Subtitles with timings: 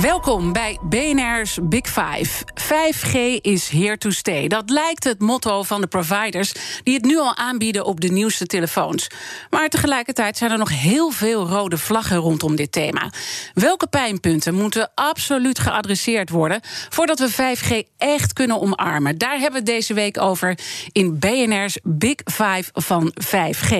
[0.00, 2.44] Welkom bij BNR's Big Five.
[2.54, 4.48] 5G is here to stay.
[4.48, 8.46] Dat lijkt het motto van de providers die het nu al aanbieden op de nieuwste
[8.46, 9.06] telefoons.
[9.50, 13.10] Maar tegelijkertijd zijn er nog heel veel rode vlaggen rondom dit thema.
[13.54, 19.18] Welke pijnpunten moeten absoluut geadresseerd worden voordat we 5G echt kunnen omarmen?
[19.18, 20.58] Daar hebben we het deze week over
[20.92, 23.74] in BNR's Big Five van 5G.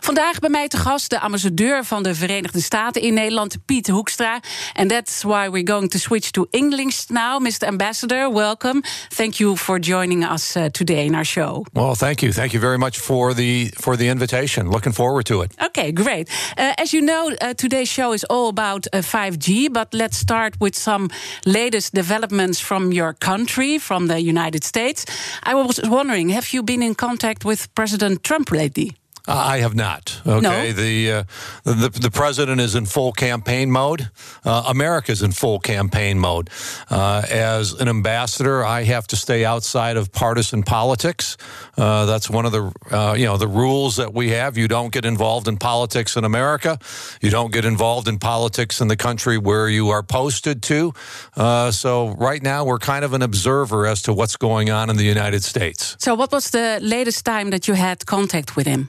[0.00, 4.40] Vandaag bij mij te gast de ambassadeur van de Verenigde Staten in Nederland, Piet Hoekstra.
[4.72, 7.38] En that's why we're going to switch to English now.
[7.38, 7.66] Mr.
[7.66, 8.82] Ambassador, welcome.
[9.10, 11.64] Thank you for joining us uh, today in our show.
[11.74, 12.32] Well, thank you.
[12.32, 14.70] Thank you very much for the for the invitation.
[14.70, 15.52] Looking forward to it.
[15.62, 16.28] Okay, great.
[16.56, 20.56] Uh, as you know, uh, today's show is all about 5G, uh, but let's start
[20.60, 21.08] with some
[21.44, 25.04] latest developments from your country, from the United States.
[25.42, 28.92] I was wondering, have you been in contact with President Trump lately?
[29.28, 30.20] I have not.
[30.26, 30.72] Okay, no?
[30.72, 31.22] the, uh,
[31.64, 34.10] the the president is in full campaign mode.
[34.44, 36.50] Uh, America's in full campaign mode.
[36.90, 41.36] Uh, as an ambassador, I have to stay outside of partisan politics.
[41.76, 44.56] Uh, that's one of the uh, you know the rules that we have.
[44.56, 46.78] You don't get involved in politics in America.
[47.20, 50.92] You don't get involved in politics in the country where you are posted to.
[51.36, 54.96] Uh, so right now, we're kind of an observer as to what's going on in
[54.96, 55.96] the United States.
[55.98, 58.88] So, what was the latest time that you had contact with him?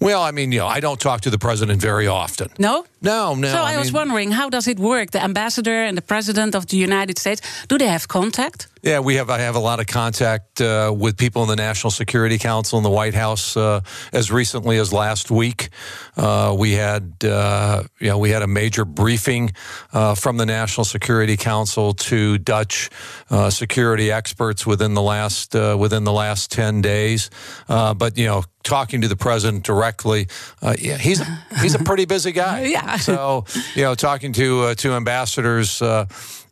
[0.00, 2.48] Well, I mean, you know, I don't talk to the president very often.
[2.58, 2.84] No?
[3.00, 3.48] No, no.
[3.48, 5.10] So I, I was mean, wondering, how does it work?
[5.10, 8.66] The ambassador and the president of the United States, do they have contact?
[8.82, 9.30] Yeah, we have.
[9.30, 12.82] I have a lot of contact uh, with people in the National Security Council in
[12.82, 13.56] the White House.
[13.56, 13.80] Uh,
[14.12, 15.68] as recently as last week,
[16.16, 19.52] uh, we had uh, you know we had a major briefing
[19.92, 22.90] uh, from the National Security Council to Dutch
[23.30, 27.30] uh, security experts within the last within the last ten days.
[27.68, 30.26] but you know, talking to the president directly,
[30.60, 31.22] yeah, he's
[31.60, 32.64] he's a pretty busy guy.
[32.64, 32.96] yeah.
[32.96, 33.44] So
[33.76, 35.80] you know, talking to to ambassadors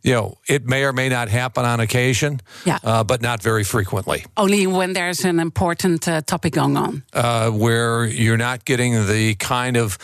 [0.03, 2.79] you know, it may or may not happen on occasion, yeah.
[2.83, 4.25] Uh, but not very frequently.
[4.35, 7.03] Only when there's an important uh, topic going on.
[7.13, 9.97] Uh, where you're not getting the kind of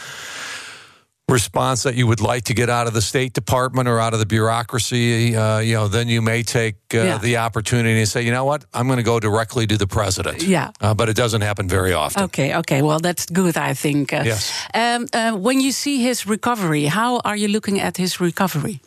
[1.29, 4.19] response that you would like to get out of the State Department or out of
[4.19, 7.17] the bureaucracy, uh, you know, then you may take uh, yeah.
[7.17, 10.41] the opportunity and say, you know what, I'm going to go directly to the president.
[10.41, 10.71] Yeah.
[10.79, 12.23] Uh, but it doesn't happen very often.
[12.23, 12.81] Okay, okay.
[12.81, 14.13] Well, that's good, I think.
[14.13, 14.53] Uh, yes.
[14.73, 18.79] Um, uh, when you see his recovery, how are you looking at his recovery?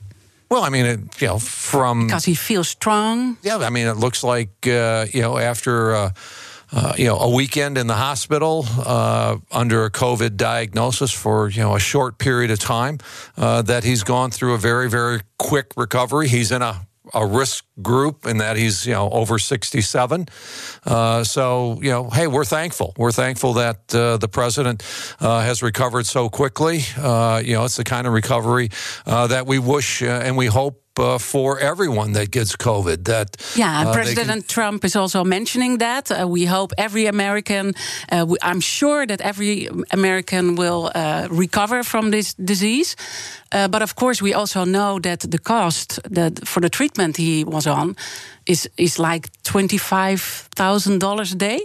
[0.50, 3.36] Well, I mean, it, you know, from because he feels strong.
[3.42, 5.94] Yeah, I mean, it looks like uh, you know after.
[5.94, 6.10] Uh,
[6.72, 11.62] uh, you know, a weekend in the hospital uh, under a COVID diagnosis for you
[11.62, 12.98] know a short period of time.
[13.36, 16.28] Uh, that he's gone through a very very quick recovery.
[16.28, 20.26] He's in a a risk group in that he's you know over 67
[20.84, 22.94] uh, so you know hey we're thankful.
[22.96, 24.82] We're thankful that uh, the president
[25.20, 26.80] uh, has recovered so quickly.
[26.96, 28.70] Uh, you know it's the kind of recovery
[29.06, 33.04] uh, that we wish uh, and we hope uh, for everyone that gets COVID.
[33.04, 34.54] That yeah, uh, President can...
[34.54, 36.10] Trump is also mentioning that.
[36.10, 37.74] Uh, we hope every American.
[38.26, 40.90] We, I'm sure that every American will
[41.30, 42.96] recover from this disease.
[43.50, 47.66] but of course, we also know that the cost that for the treatment he was
[47.66, 47.96] on
[48.46, 50.20] is is like twenty five
[50.56, 51.60] thousand dollars a day.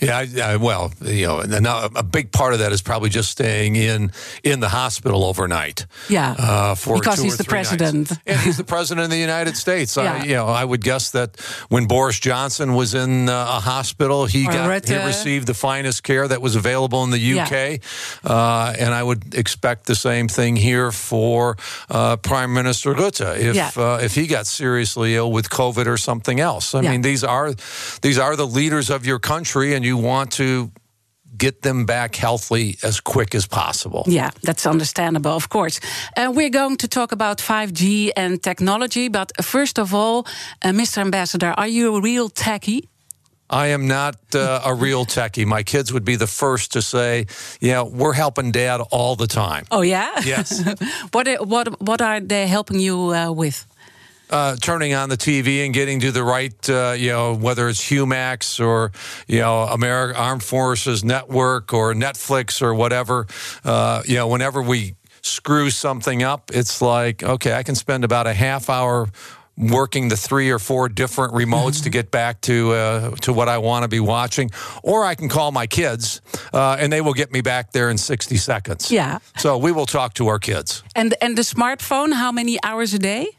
[0.00, 3.30] Yeah, I, I, well, you know, now a big part of that is probably just
[3.30, 4.12] staying in
[4.44, 5.86] in the hospital overnight.
[6.08, 8.22] Yeah, uh, for because he's the president, nights.
[8.26, 9.96] and he's the president of the United States.
[9.96, 10.20] yeah.
[10.22, 14.26] I, you know, I would guess that when Boris Johnson was in uh, a hospital,
[14.26, 17.78] he or got he received the finest care that was available in the UK, yeah.
[18.24, 21.56] uh, and I would expect the same thing here for
[21.90, 23.70] uh, Prime Minister Rutte if yeah.
[23.76, 26.74] Uh, if he got seriously ill with COVID or something else.
[26.74, 27.52] I mean, these are
[28.02, 30.70] these are the leaders of your country, and you want to
[31.36, 34.02] get them back healthy as quick as possible.
[34.06, 35.80] Yeah, that's understandable, of course.
[36.16, 40.26] Uh, we're going to talk about 5G and technology, but first of all,
[40.62, 40.98] uh, Mr.
[40.98, 42.88] Ambassador, are you a real techie?
[43.50, 45.46] I am not uh, a real techie.
[45.46, 47.26] My kids would be the first to say,
[47.60, 50.20] "Yeah, we're helping Dad all the time." Oh yeah.
[50.22, 50.62] Yes.
[51.12, 53.66] what what what are they helping you uh, with?
[54.30, 57.80] Uh, turning on the TV and getting to the right, uh, you know, whether it's
[57.88, 58.92] Humax or
[59.26, 63.26] you know, American Armed Forces Network or Netflix or whatever.
[63.64, 68.26] Uh, you know, whenever we screw something up, it's like, okay, I can spend about
[68.26, 69.08] a half hour
[69.58, 73.58] working the three or four different remotes to get back to uh, to what I
[73.58, 74.50] want to be watching,
[74.82, 76.20] or I can call my kids
[76.52, 78.90] uh, and they will get me back there in sixty seconds.
[78.90, 79.18] Yeah.
[79.36, 80.82] So we will talk to our kids.
[80.94, 83.37] And and the smartphone, how many hours a day?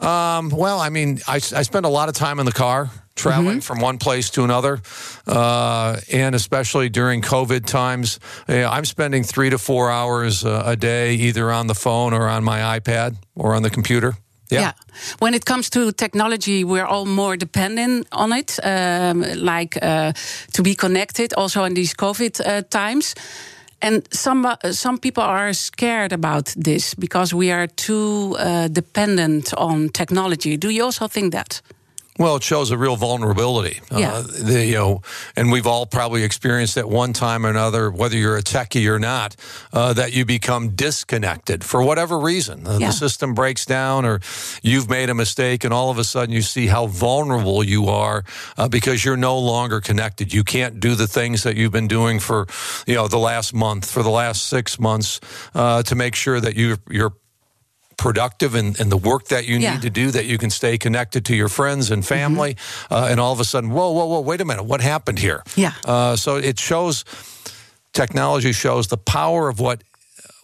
[0.00, 3.60] Um, well, I mean, I, I spend a lot of time in the car traveling
[3.60, 4.80] from one place to another,
[5.26, 8.18] uh, and especially during COVID times,
[8.48, 12.12] you know, I'm spending three to four hours uh, a day either on the phone
[12.12, 14.16] or on my iPad or on the computer.
[14.50, 14.72] Yeah.
[15.18, 20.12] When it comes to technology, we're all more dependent on it, um, like uh,
[20.52, 23.14] to be connected, also in these COVID uh, times.
[23.84, 29.52] And some uh, some people are scared about this because we are too uh, dependent
[29.58, 30.56] on technology.
[30.56, 31.60] Do you also think that?
[32.16, 33.80] Well, it shows a real vulnerability.
[33.90, 34.12] Yeah.
[34.14, 35.02] Uh, the, you know,
[35.34, 39.00] and we've all probably experienced at one time or another, whether you're a techie or
[39.00, 39.34] not,
[39.72, 42.66] uh, that you become disconnected for whatever reason.
[42.66, 42.86] Uh, Yeah.
[42.88, 44.20] The system breaks down, or
[44.62, 48.24] you've made a mistake, and all of a sudden you see how vulnerable you are
[48.56, 50.32] uh, because you're no longer connected.
[50.32, 52.46] You can't do the things that you've been doing for,
[52.86, 55.20] you know, the last month, for the last six months,
[55.54, 57.14] uh, to make sure that you you're
[57.96, 59.72] productive in, in the work that you Yeah.
[59.74, 62.56] need to do, that you can stay connected to your friends and family,
[62.90, 65.42] uh, and all of a sudden, whoa, whoa, whoa, wait a minute, what happened here?
[65.56, 65.72] Yeah.
[65.84, 67.04] Uh, so it shows,
[67.92, 69.82] technology shows the power of what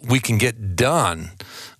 [0.08, 1.30] we can get done,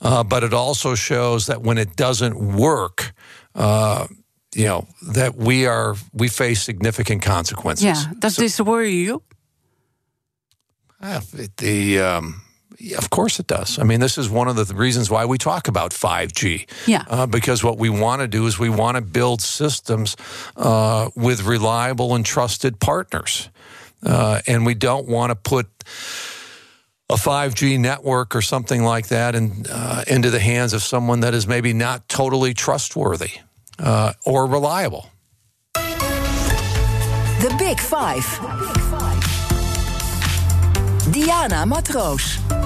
[0.03, 3.13] uh, but it also shows that when it doesn't work,
[3.55, 4.07] uh,
[4.55, 7.85] you know that we are we face significant consequences.
[7.85, 8.13] Yeah.
[8.19, 9.23] Does this worry you?
[11.01, 11.21] Uh,
[11.57, 12.43] the um,
[12.81, 13.79] yeah, of course it does.
[13.79, 16.67] I mean, this is one of the reasons why we talk about 5G.
[16.87, 17.05] Yeah.
[17.09, 20.17] Uh, because what we want to do is we want to build systems
[20.57, 23.51] uh, with reliable and trusted partners,
[24.03, 25.69] uh, and we don't want to put
[27.11, 31.35] a 5G network or something like that in, uh, into the hands of someone that
[31.35, 33.41] is maybe not totally trustworthy
[33.79, 35.11] uh, or reliable.
[35.75, 38.25] The Big Five.
[41.13, 42.60] Diana Matroos.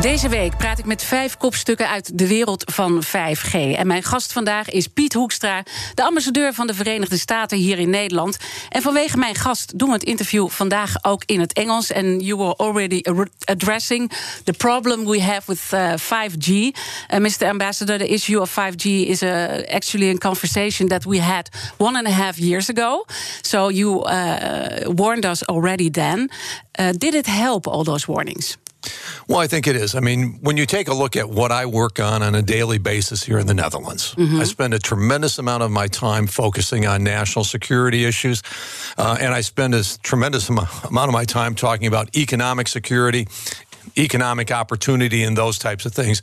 [0.00, 3.52] Deze week praat ik met vijf kopstukken uit de wereld van 5G.
[3.52, 5.62] En mijn gast vandaag is Piet Hoekstra,
[5.94, 8.36] de ambassadeur van de Verenigde Staten hier in Nederland.
[8.68, 11.90] En vanwege mijn gast doen we het interview vandaag ook in het Engels.
[11.90, 13.02] En you were already
[13.44, 14.12] addressing
[14.44, 16.48] the problem we have with uh, 5G.
[16.48, 17.46] Uh, Mr.
[17.46, 19.30] Ambassador, the issue of 5G is uh,
[19.74, 23.04] actually a conversation that we had one and a half years ago.
[23.42, 26.30] So you uh, warned us already then.
[26.78, 28.61] Uh, did it help all those warnings?
[29.28, 29.94] Well, I think it is.
[29.94, 32.78] I mean, when you take a look at what I work on on a daily
[32.78, 37.04] basis here in the Netherlands, I spend a tremendous amount of my time focusing on
[37.04, 38.42] national security issues.
[38.98, 43.26] Uh, and I spend a tremendous amo- amount of my time talking about economic security.
[43.96, 46.22] Economic opportunity and those types of things.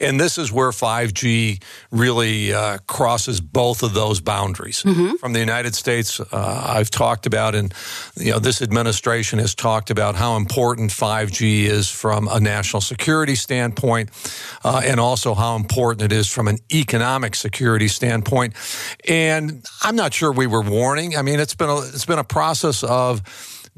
[0.00, 4.84] And this is where 5G really uh, crosses both of those boundaries.
[5.18, 7.72] From the United States, uh, I've talked about, and
[8.16, 13.34] you know, this administration has talked about how important 5G is from a national security
[13.34, 14.10] standpoint,
[14.64, 18.54] uh, and also how important it is from an economic security standpoint.
[19.08, 21.16] And I'm not sure we were warning.
[21.16, 23.22] I mean, it's been a, it's been a process of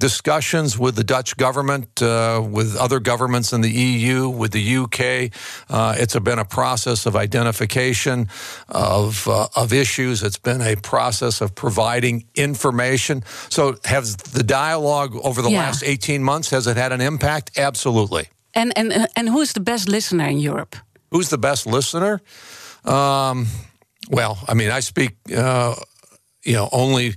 [0.00, 5.31] discussions with the Dutch government, uh, with other governments in the EU, with the UK.
[5.69, 8.26] Uh, it's been a process of identification
[8.69, 10.23] of uh, of issues.
[10.23, 13.23] It's been a process of providing information.
[13.49, 15.66] So, has the dialogue over the Yeah.
[15.66, 17.59] last eighteen months has it had an impact?
[17.59, 18.25] Absolutely.
[18.54, 20.76] And and and who is the best listener in Europe?
[21.12, 22.21] Who's the best listener?
[22.85, 23.47] Um,
[24.11, 25.75] well, I mean, I speak, uh,
[26.45, 27.14] you know, only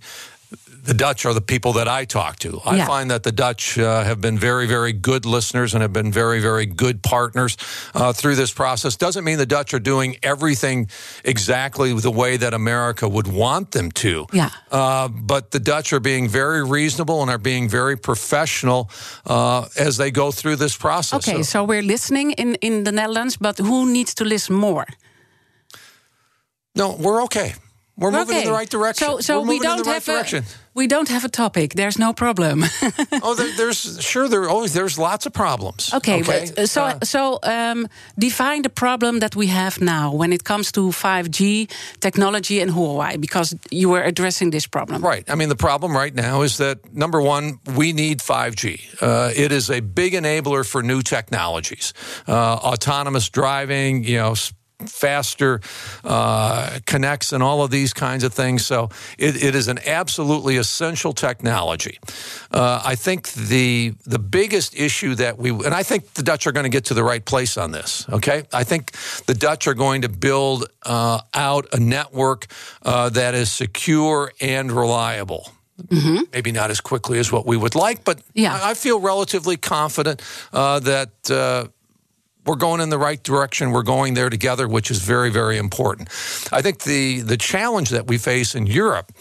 [0.84, 2.62] the Dutch are the people that I talk to.
[2.66, 2.86] I Yeah.
[2.86, 6.40] find that the Dutch uh, have been very, very good listeners and have been very,
[6.42, 7.56] very good partners
[7.94, 8.98] uh, through this process.
[8.98, 10.90] Doesn't mean the Dutch are doing everything
[11.24, 14.26] exactly the way that America would want them to.
[14.34, 14.50] Yeah.
[14.72, 18.90] Uh, but the Dutch are being very reasonable and are being very professional
[19.26, 21.28] uh, as they go through this process.
[21.28, 24.86] Okay, so we're listening in in the Netherlands, but who needs to listen more?
[26.76, 27.54] No, we're okay.
[27.96, 29.08] We're moving in the right direction.
[29.08, 30.44] So, so we don't right have direction.
[30.44, 31.74] a we don't have a topic.
[31.74, 32.64] There's no problem.
[33.24, 35.94] oh, there, there's sure there always there's lots of problems.
[35.94, 37.88] okay, but uh, so Uh, so um,
[38.18, 41.68] define the problem that we have now when it comes to 5G
[42.00, 45.02] technology and Huawei, because you were addressing this problem.
[45.02, 45.30] Right.
[45.30, 49.02] I mean, the problem right now is that number one, we need 5G.
[49.02, 51.94] Uh, it is a big enabler for new technologies,
[52.28, 54.04] uh, autonomous driving.
[54.04, 54.36] You know.
[54.90, 55.62] Faster
[56.04, 58.66] uh, connects and all of these kinds of things.
[58.66, 62.00] So it, it is an absolutely essential technology.
[62.52, 66.52] Uh, I think the the biggest issue that we and I think the Dutch are
[66.52, 68.08] going to get to the right place on this.
[68.10, 68.92] Okay, I think
[69.26, 72.48] the Dutch are going to build uh, out a network
[72.84, 75.52] uh, that is secure and reliable.
[75.88, 76.24] Mm-hmm.
[76.32, 78.54] Maybe not as quickly as what we would like, but yeah.
[78.54, 80.22] I, I feel relatively confident
[80.54, 81.68] uh, that uh,
[82.46, 83.72] we're going in the right direction.
[83.72, 86.10] We're going there together, which is very, very important.
[86.52, 89.12] I think the the challenge that we face in Europe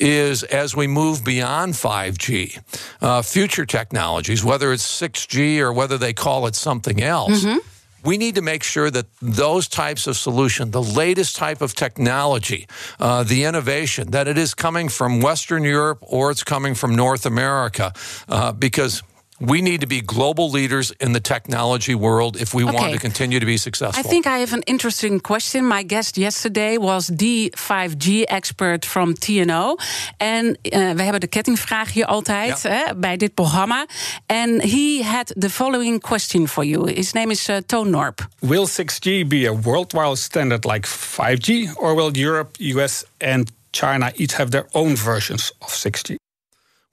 [0.00, 2.60] is as we move beyond 5G,
[3.00, 7.44] uh, future technologies, whether it's 6G or whether they call it something else.
[7.44, 7.58] Mm-hmm.
[8.04, 12.66] We need to make sure that those types of solution, the latest type of technology,
[13.00, 17.24] uh, the innovation, that it is coming from Western Europe or it's coming from North
[17.24, 17.94] America,
[18.28, 19.02] uh, because
[19.46, 22.74] we need to be global leaders in the technology world if we okay.
[22.74, 24.00] want to continue to be successful.
[24.00, 25.64] I think I have an interesting question.
[25.64, 29.76] My guest yesterday was the 5G expert from TNO.
[30.16, 32.70] En uh, we hebben de kettingvraag hier altijd ja.
[32.70, 33.86] hè, bij dit programma.
[34.26, 36.90] And he had the following question for you.
[36.90, 38.28] His name is uh, Toon Norp.
[38.38, 41.76] Will 6G be a worldwide standard like 5G?
[41.76, 46.23] Or will Europe, US and China each have their own versions of 6G?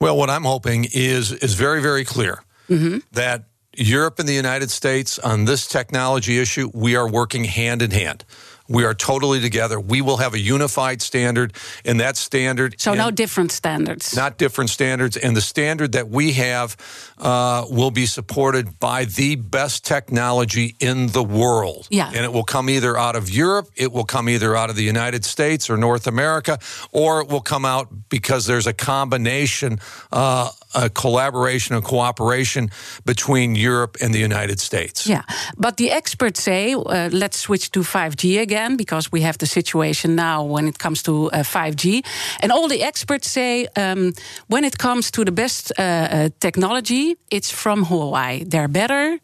[0.02, 2.98] Well, what I'm hoping is is very very clear mm-hmm.
[3.12, 3.44] that
[3.76, 8.24] Europe and the United States on this technology issue, we are working hand in hand.
[8.68, 9.78] We are totally together.
[9.80, 11.54] We will have a unified standard,
[11.84, 12.80] and that standard.
[12.80, 14.14] So, no different standards.
[14.16, 15.16] Not different standards.
[15.16, 16.76] And the standard that we have
[17.18, 21.86] uh, will be supported by the best technology in the world.
[21.90, 22.08] Yeah.
[22.08, 24.84] And it will come either out of Europe, it will come either out of the
[24.84, 26.58] United States or North America,
[26.92, 32.70] or it will come out because there's a combination uh, a collaboration and cooperation
[33.04, 35.06] between Europe and the United States.
[35.06, 35.22] Yeah,
[35.56, 40.14] but the experts say uh, let's switch to 5G again because we have the situation
[40.14, 42.04] now when it comes to uh, 5G.
[42.40, 44.12] And all the experts say um,
[44.48, 48.48] when it comes to the best uh, uh technology, it's from Huawei.
[48.50, 49.18] They're better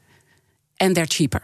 [0.80, 1.42] and they're cheaper.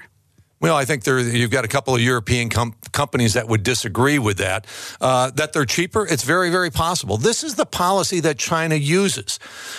[0.65, 4.19] Well, I think there you've got a couple of European com- companies that would disagree
[4.19, 4.67] with that.
[4.99, 7.19] Uh, that they're cheaper, it's very, very possible.
[7.19, 9.39] This is the policy that China uses.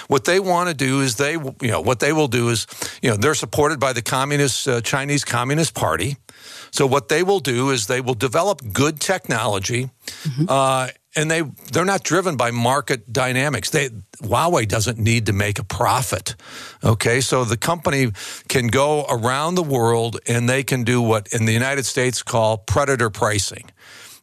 [0.10, 2.68] What they want to do is they, you know, what they will do is,
[3.02, 6.18] you know, they're supported by the communist uh, Chinese Communist Party.
[6.70, 9.90] So what they will do is they will develop good technology.
[10.06, 10.46] Mm-hmm.
[10.48, 11.42] Uh, and they
[11.72, 13.70] they're not driven by market dynamics.
[13.70, 13.90] They
[14.22, 16.36] Huawei doesn't need to make a profit.
[16.84, 18.12] Okay, so the company
[18.48, 22.58] can go around the world and they can do what in the United States call
[22.58, 23.72] predator pricing.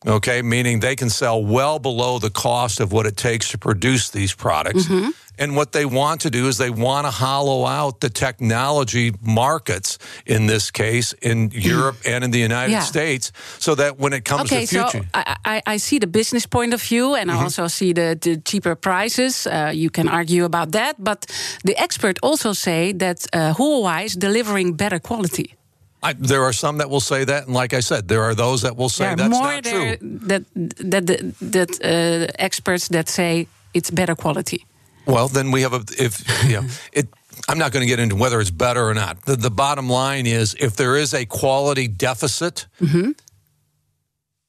[0.07, 4.11] Okay, meaning they can sell well below the cost of what it takes to produce
[4.11, 4.87] these products.
[4.87, 5.11] Mm-hmm.
[5.43, 9.99] And what they want to do is they want to hollow out the technology markets,
[10.25, 12.85] in this case, in Europe and in the United yeah.
[12.85, 15.03] States, so that when it comes okay, to future.
[15.03, 17.41] So I, I, see the business point of view, and mm-hmm.
[17.41, 19.47] I also see the, the cheaper prices.
[19.47, 20.95] Uh, you can argue about that.
[21.03, 21.27] But
[21.65, 25.57] the expert also say that uh, Huawei is delivering better quality.
[26.05, 28.63] I, there are some that will say that, and like I said, there are those
[28.63, 29.97] that will say that's more not true.
[30.29, 30.45] That
[30.79, 34.67] that that, that uh, experts that say it's better quality.
[35.07, 37.09] Well, then we have a if you know it.
[37.49, 39.23] I'm not going to get into whether it's better or not.
[39.23, 43.11] The, the bottom line is if there is a quality deficit, mm-hmm.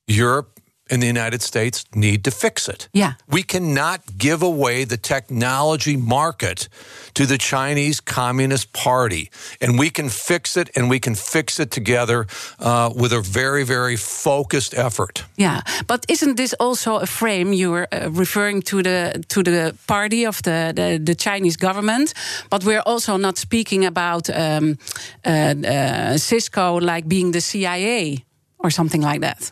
[0.07, 0.52] Europe
[0.93, 2.87] in the United States need to fix it.
[2.93, 3.13] Yeah.
[3.27, 6.69] We cannot give away the technology market
[7.15, 9.29] to the Chinese Communist Party.
[9.59, 12.27] And we can fix it and we can fix it together
[12.59, 15.25] uh, with a very, very focused effort.
[15.35, 15.61] Yeah.
[15.87, 20.41] But isn't this also a frame you're uh, referring to the to the party of
[20.41, 22.13] the, the, the, Chinese government?
[22.49, 24.77] But we're also not speaking about um,
[25.25, 28.23] uh, uh Cisco like being the CIA
[28.57, 29.51] or something like that.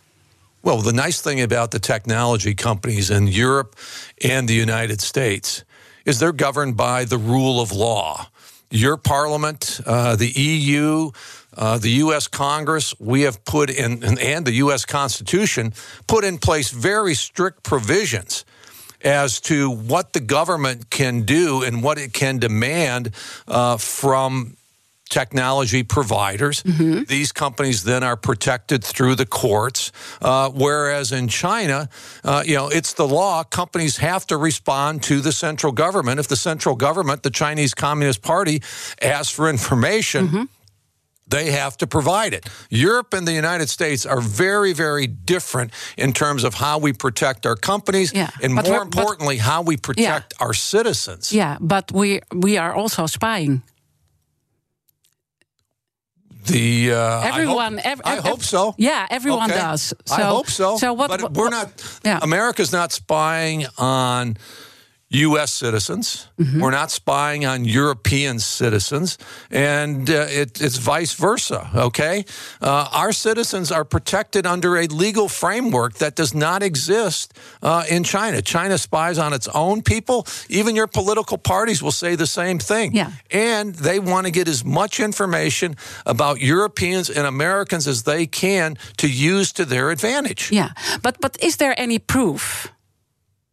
[0.64, 3.76] Well, the nice thing about the technology companies in Europe
[4.24, 5.64] and the United States
[6.06, 8.28] is they're governed by the rule of law.
[8.70, 11.12] Your parliament, uh, the EU,
[11.58, 12.28] uh, the U.S.
[12.28, 14.86] Congress, we have put in, and the U.S.
[14.86, 15.74] Constitution
[16.06, 18.46] put in place very strict provisions
[19.04, 23.12] as to what the government can do and what it can demand
[23.48, 24.56] uh, from
[25.12, 26.64] technology providers.
[26.64, 27.04] Mm-hmm.
[27.04, 29.92] These companies then are protected through the courts.
[30.22, 31.90] Uh, whereas in China,
[32.24, 33.44] uh, you know, it's the law.
[33.44, 36.20] Companies have to respond to the central government.
[36.20, 38.64] If the central government, the Chinese Communist Party,
[39.02, 40.44] asks for information, mm-hmm
[41.32, 42.50] they have to provide it.
[42.70, 47.46] Europe and the United States are very, very different in terms of how we protect
[47.46, 50.46] our companies yeah, and more importantly, how we protect yeah.
[50.46, 51.32] our citizens.
[51.32, 53.62] Yeah, but we we are also spying
[56.46, 58.74] The uh, everyone, I hope, ev- I ev- hope so.
[58.78, 59.60] Yeah, everyone Okay.
[59.60, 59.94] does.
[60.06, 60.78] So, I hope so.
[60.78, 61.10] So what?
[61.10, 61.70] But we're not.
[62.04, 62.20] Yeah.
[62.22, 64.38] America's not spying on
[65.12, 65.54] U.S.
[65.54, 66.30] citizens.
[66.40, 66.62] Mm-hmm.
[66.62, 69.18] We're not spying on European citizens,
[69.50, 71.70] and uh, it, it's vice versa.
[71.76, 72.26] Okay,
[72.62, 78.04] uh, our citizens are protected under a legal framework that does not exist uh, in
[78.04, 78.42] China.
[78.42, 80.26] China spies on its own people.
[80.50, 82.94] Even your political parties will say the same thing.
[82.94, 83.12] Yeah.
[83.30, 85.76] and they want to get as much information
[86.06, 90.52] about Europeans and Americans as they can to use to their advantage.
[90.52, 90.70] Yeah,
[91.02, 92.72] but but is there any proof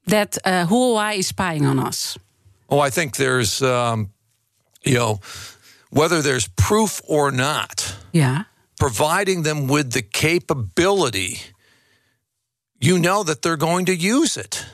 [0.09, 2.19] that uh, Huawei is spying on us?
[2.71, 4.11] Oh, I think there's, um,
[4.85, 5.21] you know,
[5.91, 8.45] whether there's proof or not, Yeah.
[8.79, 11.41] providing them with the capability,
[12.81, 14.67] you know that they're going to use it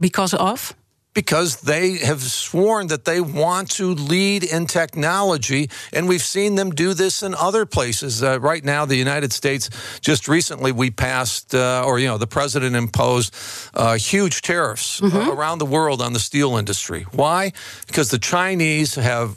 [0.00, 0.74] Because of?
[1.14, 5.68] Because they have sworn that they want to lead in technology.
[5.92, 8.22] And we've seen them do this in other places.
[8.22, 9.68] Uh, right now, the United States,
[10.00, 13.34] just recently, we passed, uh, or, you know, the president imposed
[13.74, 17.06] uh, huge tariffs uh, around the world on the steel industry.
[17.12, 17.52] Why?
[17.86, 19.36] Because the Chinese have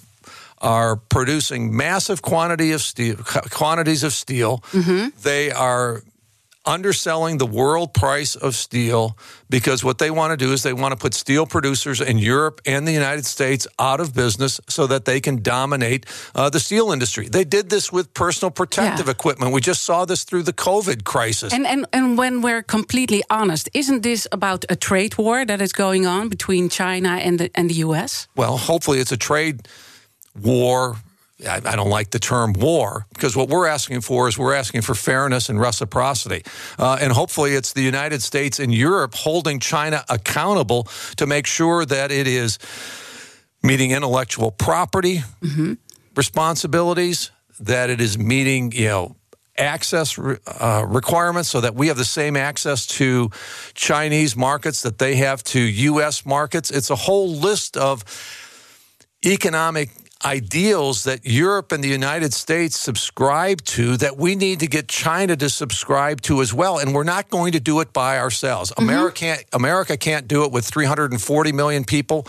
[0.62, 3.18] are producing massive quantity of steel,
[3.52, 4.64] quantities of steel.
[5.22, 6.02] They are
[6.66, 9.18] underselling the world price of steel
[9.50, 12.62] because what they want to do is they want to put steel producers in Europe
[12.66, 16.06] and the United States out of business so that they can dominate
[16.36, 17.28] uh, the steel industry.
[17.30, 19.12] They did this with personal protective Yeah.
[19.12, 19.54] equipment.
[19.54, 21.54] We just saw this through the COVID crisis.
[21.54, 25.74] And, and and when we're completely honest, isn't this about a trade war that is
[25.74, 28.28] going on between China and the and the US?
[28.36, 29.68] Well, hopefully it's a trade
[30.42, 30.98] war.
[31.44, 34.82] I I don't like the term war because what we're asking for is we're asking
[34.82, 36.44] for fairness and reciprocity.
[36.80, 40.88] Uh, and hopefully it's the United States and Europe holding China accountable
[41.18, 42.58] to make sure that it is
[43.62, 45.24] meeting intellectual property
[46.16, 49.16] responsibilities, that it is meeting, you know,
[49.58, 53.30] access uh, requirements so that we have the same access to
[53.74, 56.26] Chinese markets that they have to U.S.
[56.26, 56.70] markets.
[56.72, 58.04] It's a whole list of
[59.26, 59.90] economic
[60.26, 65.36] ideals that Europe and the United States subscribe to that we need to get China
[65.36, 68.72] to subscribe to as well and we're not going to do it by ourselves.
[68.72, 68.84] Mm-hmm.
[68.84, 72.26] America can't America can't do it with 340 million people.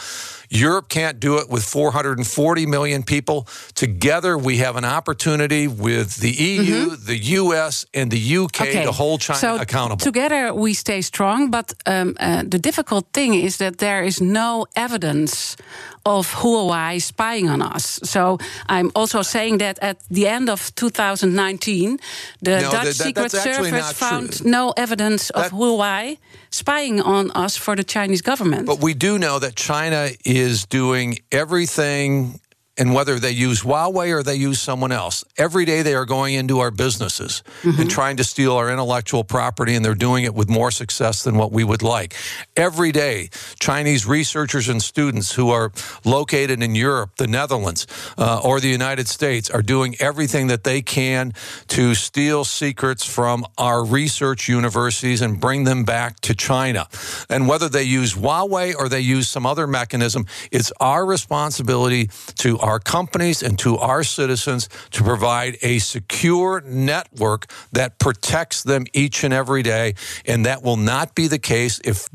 [0.50, 3.46] Europe can't do it with 440 million people.
[3.74, 9.20] Together we have an opportunity with the EU, the US and the UK to hold
[9.20, 10.04] China so accountable.
[10.04, 14.66] Together we stay strong, but um, uh, the difficult thing is that there is no
[14.76, 15.56] evidence
[16.04, 17.98] of Huawei spying on us.
[18.04, 21.98] So I'm also saying that at the end of 2019,
[22.42, 24.50] the No, Dutch that- that- Secret Service found true.
[24.50, 26.18] no evidence of That- Huawei
[26.56, 28.66] spying on us for the Chinese government.
[28.66, 32.40] But we do know that China is doing everything,
[32.78, 36.34] and whether they use Huawei or they use someone else, every day they are going
[36.34, 40.48] into our businesses and trying to steal our intellectual property, and they're doing it with
[40.48, 42.14] more success than what we would like.
[42.56, 45.72] Every day, Chinese researchers and students who are
[46.04, 47.86] located in Europe, the Netherlands,
[48.18, 51.32] uh, or the United States are doing everything that they can
[51.68, 56.86] to steal secrets from our research universities and bring them back to China.
[57.28, 62.58] And whether they use Huawei or they use some other mechanism, it's our responsibility to
[62.66, 69.24] our companies and to our citizens to provide a secure network that protects them each
[69.24, 69.94] and every day.
[70.26, 72.08] And that will not be the case if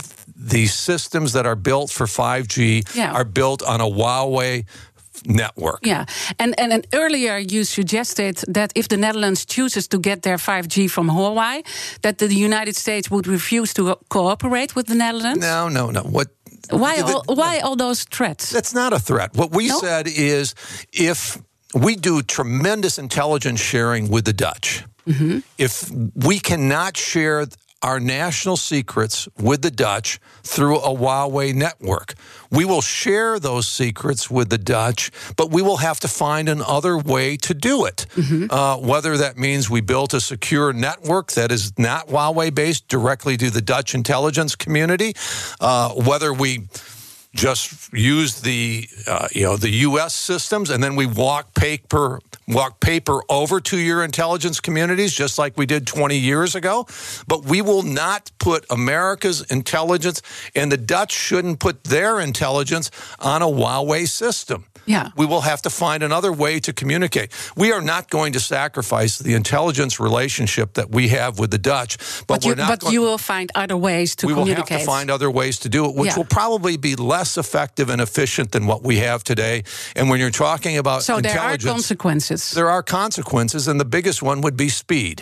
[0.53, 3.11] the systems that are built for 5G Yeah.
[3.13, 4.65] are built on a Huawei
[5.25, 5.79] network.
[5.85, 6.05] Yeah,
[6.39, 10.89] and, and and earlier you suggested that if the Netherlands chooses to get their 5G
[10.89, 11.63] from Huawei,
[12.01, 15.39] that the United States would refuse to cooperate with the Netherlands.
[15.41, 16.01] No, no, no.
[16.01, 16.27] What?
[16.69, 18.50] Why the- all, why all those threats?
[18.50, 19.34] That's not a threat.
[19.36, 19.80] What we No?
[19.80, 20.54] said is
[20.93, 21.38] if
[21.74, 25.39] we do tremendous intelligence sharing with the Dutch, mm-hmm.
[25.58, 27.45] if we cannot share
[27.82, 32.13] our national secrets with the Dutch through a Huawei network,
[32.52, 36.98] we will share those secrets with the Dutch, but we will have to find another
[36.98, 38.06] way to do it.
[38.50, 43.38] Uh, whether that means we built a secure network that is not Huawei based directly
[43.38, 45.13] to the Dutch intelligence community,
[45.60, 46.67] uh, whether we
[47.34, 50.13] just use the uh, you know the U.S.
[50.13, 55.58] systems, and then we walk paper walk paper over to your intelligence communities, just like
[55.58, 56.86] we did 20 years ago.
[57.28, 60.22] But we will not put America's intelligence,
[60.56, 64.65] and the Dutch shouldn't put their intelligence on a Huawei system.
[64.91, 65.10] Yeah.
[65.15, 67.27] we will have to find another way to communicate.
[67.56, 71.97] We are not going to sacrifice the intelligence relationship that we have with the Dutch,
[72.27, 74.45] but, But, you, we're not but going you will find other ways to we will
[74.45, 76.17] have to find other ways to do it, which Yeah.
[76.17, 79.63] will probably be less effective and efficient than what we have today.
[79.95, 82.51] And when you're talking about so there are consequences.
[82.51, 85.17] there are consequences, and the biggest one would be speed.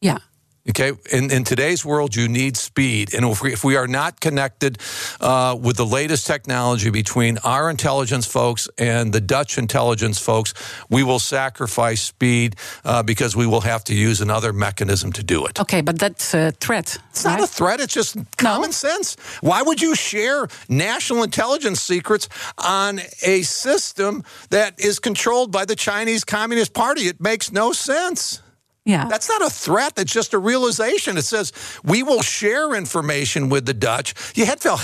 [0.00, 0.18] yeah.
[0.66, 4.20] Okay, in, in today's world, you need speed, and if we, if we are not
[4.20, 4.78] connected
[5.20, 10.54] uh, with the latest technology between our intelligence folks and the Dutch intelligence folks,
[10.88, 15.44] we will sacrifice speed uh, because we will have to use another mechanism to do
[15.44, 15.60] it.
[15.60, 16.96] Okay, but that's a threat.
[17.10, 17.80] It's not a threat.
[17.80, 19.16] It's just common sense.
[19.42, 25.76] Why would you share national intelligence secrets on a system that is controlled by the
[25.76, 27.02] Chinese Communist Party?
[27.02, 28.40] It makes no sense.
[28.86, 29.08] Yeah.
[29.08, 29.94] That's not a threat.
[29.94, 31.16] That's just a realization.
[31.16, 31.52] It says
[31.84, 34.12] we will share information with the Dutch.
[34.32, 34.76] Je hebt wel,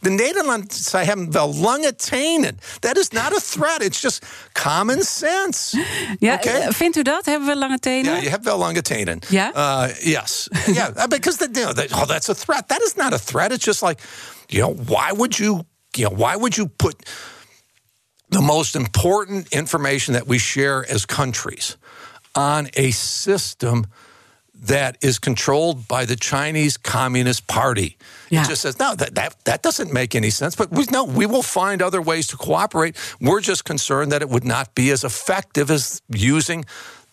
[0.00, 2.58] de Nederlanders hebben wel lange tenen.
[2.80, 3.82] That is not a threat.
[3.82, 5.84] It's just common sense.
[6.18, 6.72] ja, okay?
[6.72, 7.24] Vindt u dat?
[7.24, 8.12] Hebben we lange tenen?
[8.12, 9.22] Yeah, you have wel lange tenen.
[9.28, 9.54] Yeah?
[9.54, 10.48] Uh, yes.
[10.66, 12.68] yeah, uh, because the, you know, that, oh, that's a threat.
[12.68, 13.52] That is not a threat.
[13.52, 14.00] It's just like,
[14.48, 15.64] you know, why would you,
[15.96, 16.94] you know, why would you put
[18.30, 21.76] the most important information that we share as countries
[22.34, 23.86] on a system
[24.54, 27.98] that is controlled by the Chinese Communist Party.
[28.30, 28.44] Yeah.
[28.44, 30.56] It just says, no, that, that, that doesn't make any sense.
[30.56, 32.96] But we, no, we will find other ways to cooperate.
[33.20, 36.64] We're just concerned that it would not be as effective as using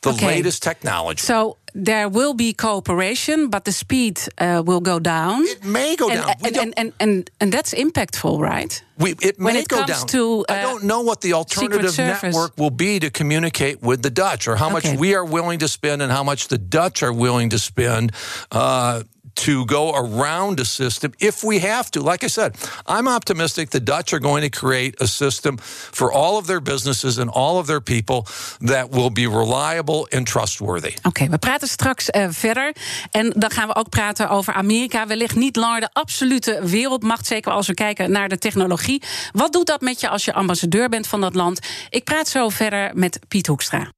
[0.01, 0.25] the Okay.
[0.25, 1.21] latest technology.
[1.21, 5.43] So there will be cooperation, but the speed uh, will go down.
[5.45, 6.35] it may go and, down.
[6.43, 8.83] And, and, and, and, and that's impactful, right?
[8.97, 10.07] We, it When may it go comes down.
[10.07, 14.09] to, I uh, don't know what the alternative network will be to communicate with the
[14.09, 17.13] Dutch, or how much we are willing to spend, and how much the Dutch are
[17.13, 18.11] willing to spend.
[18.51, 22.01] Uh, to go around a system if we have to.
[22.01, 22.55] Like I said,
[22.87, 25.57] I'm optimistic the Dutch are going to create a system
[25.91, 28.25] for all of their businesses and all of their people
[28.67, 30.93] that will be reliable and trustworthy.
[31.03, 32.75] Oké, we praten straks eh, verder.
[33.11, 35.07] En dan gaan we ook praten over Amerika.
[35.07, 37.25] Wellicht niet langer de absolute wereldmacht.
[37.25, 39.03] Zeker als we kijken naar de technologie.
[39.31, 41.59] Wat doet dat met je als je ambassadeur bent van dat land?
[41.89, 43.91] Ik praat zo verder met Piet Hoekstra.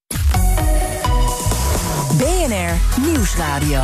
[2.18, 3.84] BNR Nieuwsradio.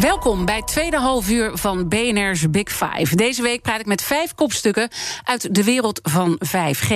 [0.00, 3.16] Welkom bij het tweede halfuur van BNR's Big Five.
[3.16, 4.88] Deze week praat ik met vijf kopstukken
[5.24, 6.90] uit de wereld van 5G.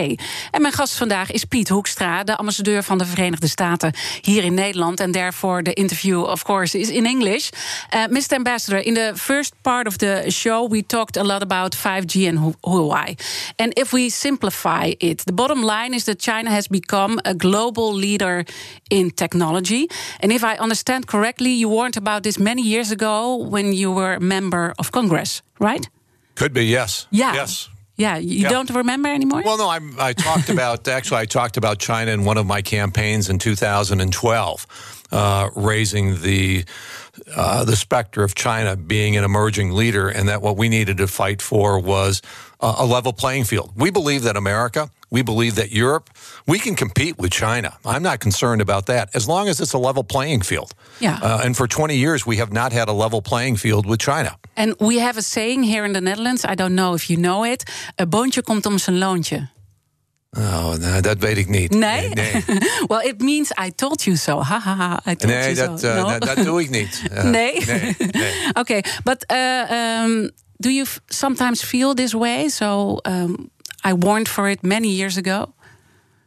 [0.50, 4.54] En mijn gast vandaag is Piet Hoekstra, de ambassadeur van de Verenigde Staten hier in
[4.54, 5.00] Nederland.
[5.00, 7.48] En daarvoor de interview, of course, is in English.
[7.94, 8.34] Uh, Mr.
[8.34, 12.38] Ambassador, in the first part of the show, we talked a lot about 5G and
[12.38, 13.14] Hu- Huawei.
[13.56, 17.94] And if we simplify it, the bottom line is that China has become a global
[17.94, 18.44] leader
[18.88, 19.86] in technology.
[20.18, 24.14] And if I understand correctly, you warned about this many years ago when you were
[24.14, 25.88] a member of Congress, right?
[26.34, 27.06] Could be, yes.
[27.10, 27.34] Yeah.
[27.34, 27.68] Yes.
[27.96, 29.42] Yeah, you don't remember anymore?
[29.44, 32.62] Well, no, I, I talked about actually I talked about China in one of my
[32.62, 34.66] campaigns in 2012,
[35.12, 36.64] uh, raising the
[37.36, 41.06] uh, the specter of China being an emerging leader, and that what we needed to
[41.06, 42.22] fight for was
[42.62, 43.70] a level playing field.
[43.76, 46.10] We believe that America, we believe that Europe,
[46.46, 47.68] we can compete with China.
[47.84, 50.72] I'm not concerned about that as long as it's a level playing field.
[50.98, 51.18] Yeah.
[51.22, 54.36] Uh, and for 20 years, we have not had a level playing field with China.
[54.56, 57.44] and we have a saying here in the Netherlands, I don't know if you know
[57.44, 57.62] it,
[57.98, 59.48] a boontje komt om zijn loontje.
[60.38, 61.70] Oh, nou, dat weet ik niet.
[61.70, 62.08] Nee?
[62.08, 62.44] nee.
[62.88, 64.40] well, it means I told you so.
[64.42, 65.86] Ha ha ha, I told Nee, you dat, so.
[65.88, 66.18] eh, No?
[66.18, 67.02] dat, doe ik niet.
[67.12, 67.64] Eh, nee?
[67.66, 68.32] nee, nee.
[68.60, 72.48] okay, but uh, um, do you f- sometimes feel this way?
[72.48, 73.50] So um,
[73.84, 75.54] I warned for it many years ago.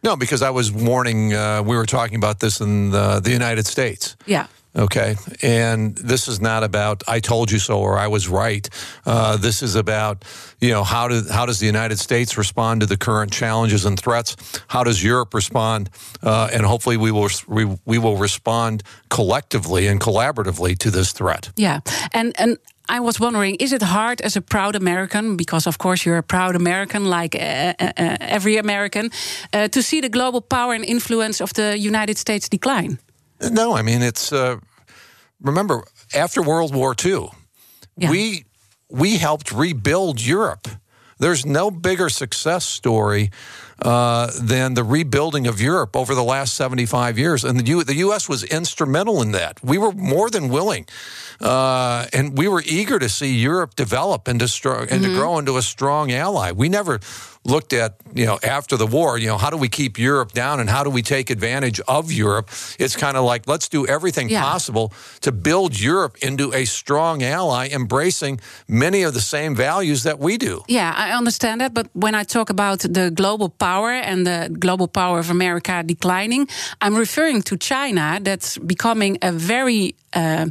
[0.03, 1.33] No, because I was warning.
[1.33, 4.17] Uh, we were talking about this in the, the United States.
[4.25, 4.47] Yeah.
[4.75, 8.67] Okay, and this is not about "I told you so" or "I was right."
[9.05, 10.25] Uh, this is about
[10.59, 13.99] you know how do how does the United States respond to the current challenges and
[13.99, 14.35] threats?
[14.67, 15.91] How does Europe respond?
[16.23, 21.51] Uh, and hopefully, we will we, we will respond collectively and collaboratively to this threat.
[21.55, 22.57] Yeah, and and
[22.89, 26.23] I was wondering, is it hard as a proud American, because of course you're a
[26.23, 27.39] proud American, like uh,
[27.79, 29.09] uh, uh, every American,
[29.53, 32.97] uh, to see the global power and influence of the United States decline?
[33.51, 34.31] No, I mean it's.
[34.31, 34.57] Uh,
[35.41, 37.29] remember, after World War II,
[37.97, 38.11] Yeah.
[38.11, 38.43] we
[38.89, 40.67] we helped rebuild Europe.
[41.19, 43.29] There's no bigger success story
[43.81, 47.43] uh, than the rebuilding of Europe over the last 75 years.
[47.43, 48.29] And the, U- the U.S.
[48.29, 49.63] was instrumental in that.
[49.63, 50.85] We were more than willing.
[51.41, 55.37] Uh, and we were eager to see Europe develop and to, stro- and to grow
[55.39, 56.51] into a strong ally.
[56.51, 56.99] We never
[57.45, 60.61] looked at, you know, after the war, you know, how do we keep Europe down
[60.61, 62.49] and how do we take advantage of Europe?
[62.79, 64.41] It's kind of like, let's do everything Yeah.
[64.41, 70.19] possible to build Europe into a strong ally, embracing many of the same values that
[70.19, 70.63] we do.
[70.69, 71.73] Yeah, I understand that.
[71.73, 76.47] But when I talk about the global power and the global power of America declining,
[76.81, 80.47] I'm referring to China that's becoming a very uh,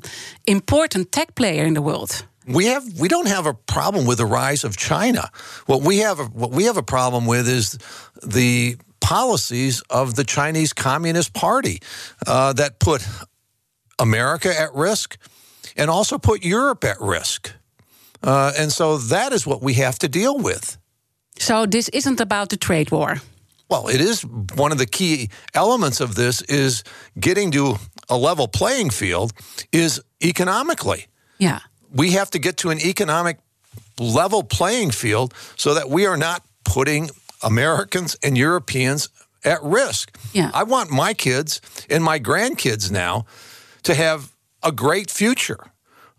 [0.47, 2.11] important tech player in the world.
[2.47, 5.31] We have we don't have a problem with the rise of China.
[5.67, 7.79] What we have what we have a problem with is
[8.39, 11.79] the policies of the Chinese Communist Party
[12.27, 13.07] uh, that put
[13.99, 15.19] America at risk
[15.77, 17.53] and also put Europe at risk.
[18.23, 20.82] Uh, and so that is what we have to deal with.
[21.39, 23.21] So this isn't about the trade war.
[23.69, 24.25] Well, it is
[24.57, 26.85] one of the key elements of this is
[27.19, 27.77] getting to
[28.09, 29.33] a level playing field
[29.73, 31.07] is economically.
[31.39, 31.61] Yeah.
[31.91, 33.39] We have to get to an economic
[33.99, 37.11] level playing field so that we are not putting
[37.43, 39.09] Americans and Europeans
[39.45, 40.17] at risk.
[40.33, 40.51] Yeah.
[40.55, 43.25] I want my kids and my grandkids now
[43.83, 45.72] to have a great future.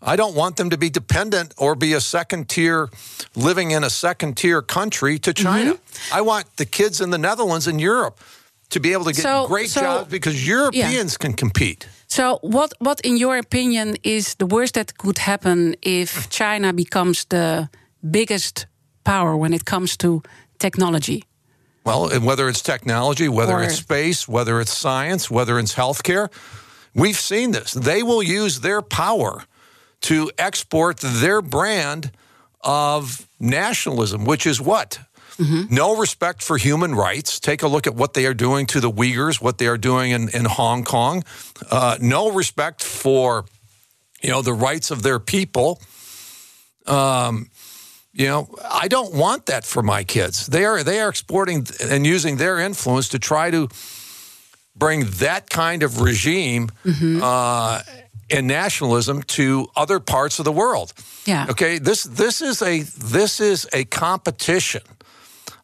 [0.04, 2.88] I don't want them to be dependent or be a second tier,
[3.34, 5.74] living in a second tier country to China.
[5.74, 6.18] Mm-hmm.
[6.18, 8.20] I want the kids in the Netherlands and Europe
[8.70, 11.86] to be able to get So- great so- jobs because Europeans can compete.
[12.06, 17.24] So what what in your opinion is the worst that could happen if China becomes
[17.24, 17.68] the
[18.00, 18.66] biggest
[19.02, 20.20] power when it comes to
[20.58, 21.22] technology?
[21.84, 26.28] Well, and whether it's technology, whether Or- it's space, whether it's science, whether it's healthcare,
[26.94, 27.72] we've seen this.
[27.72, 29.44] They will use their power
[30.04, 32.10] to export their brand
[32.60, 34.98] of nationalism, which is what?
[35.68, 37.40] No respect for human rights.
[37.40, 40.12] Take a look at what they are doing to the Uyghurs, what they are doing
[40.12, 41.24] in, in Hong Kong.
[41.70, 43.44] Uh, no respect for,
[44.22, 45.80] you know, the rights of their people.
[46.86, 47.50] Um,
[48.12, 50.46] you know, I don't want that for my kids.
[50.46, 53.68] They are they are exporting and using their influence to try to
[54.76, 56.68] bring that kind of regime
[57.22, 57.82] uh,
[58.30, 60.92] and nationalism to other parts of the world.
[61.24, 61.46] Yeah.
[61.50, 61.78] Okay.
[61.78, 64.82] This this is a this is a competition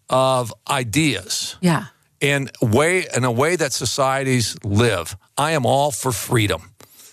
[0.08, 1.84] of ideas Yeah.
[2.22, 5.16] And way in a way that societies live.
[5.38, 6.60] I am all for freedom.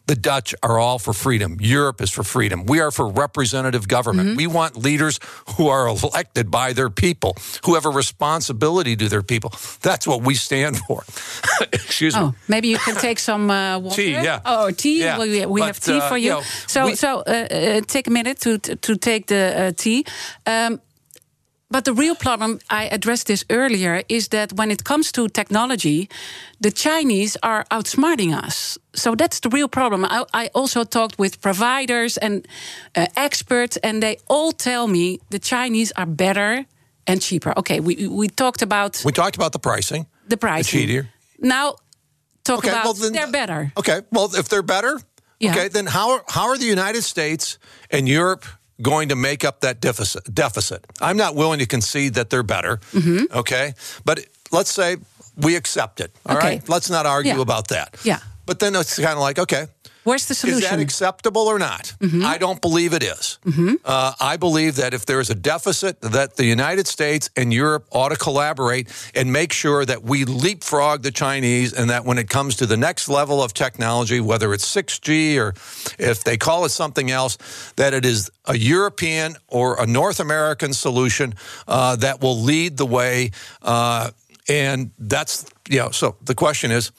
[0.07, 1.57] The Dutch are all for freedom.
[1.59, 2.65] Europe is for freedom.
[2.65, 4.37] We are for representative government.
[4.37, 5.19] We want leaders
[5.57, 9.51] who are elected by their people, who have a responsibility to their people.
[9.81, 11.03] That's what we stand for.
[11.73, 12.21] Excuse me.
[12.21, 13.95] Oh, maybe you can take some uh, water.
[13.95, 14.39] Tea, yeah.
[14.45, 14.99] Oh, tea.
[14.99, 16.23] Yeah, we but, have tea uh, for you.
[16.23, 19.71] you know, so, we- so uh, uh, take a minute to to take the uh,
[19.75, 20.05] tea.
[20.45, 20.79] Um,
[21.69, 26.07] but the real problem, I addressed this earlier, is that when it comes to technology,
[26.61, 28.77] the Chinese are outsmarting us.
[28.93, 30.05] So that's the real problem.
[30.05, 32.47] I, I also talked with providers and
[32.95, 36.65] uh, experts, and they all tell me the Chinese are better
[37.05, 37.53] and cheaper.
[37.57, 40.05] Okay, we we talked about We talked about the pricing.
[40.29, 40.79] the pricing.
[40.79, 41.09] cheater.
[41.39, 41.75] Now,
[42.43, 43.71] talk Okay, about well, then- they're better.
[43.77, 44.99] Okay, well, if they're better,
[45.39, 45.51] Yeah.
[45.51, 47.59] okay, then how how are the United States
[47.91, 48.45] and Europe
[48.81, 50.23] going to make up that deficit?
[50.33, 50.85] Deficit.
[51.01, 52.77] I'm not willing to concede that they're better.
[52.93, 53.37] Mm-hmm.
[53.37, 53.73] Okay,
[54.05, 54.19] but
[54.51, 54.97] let's say
[55.35, 56.11] we accept it.
[56.25, 56.47] All Okay.
[56.47, 57.41] right, let's not argue Yeah.
[57.41, 57.95] about that.
[58.03, 58.19] Yeah.
[58.45, 59.67] But then it's kind of like, okay,
[60.07, 60.63] Where's the solution?
[60.63, 61.93] is that acceptable or not?
[62.23, 63.39] I don't believe it is.
[63.83, 67.85] Uh, I believe that if there is a deficit, that the United States and Europe
[67.91, 72.29] ought to collaborate and make sure that we leapfrog the Chinese, and that when it
[72.29, 75.49] comes to the next level of technology, whether it's 6G or
[75.99, 77.37] if they call it something else,
[77.75, 81.35] that it is a European or a North American solution
[81.67, 83.31] uh, that will lead the way.
[83.61, 84.11] Uh,
[84.47, 85.91] and that's you know.
[85.91, 86.93] So the question is,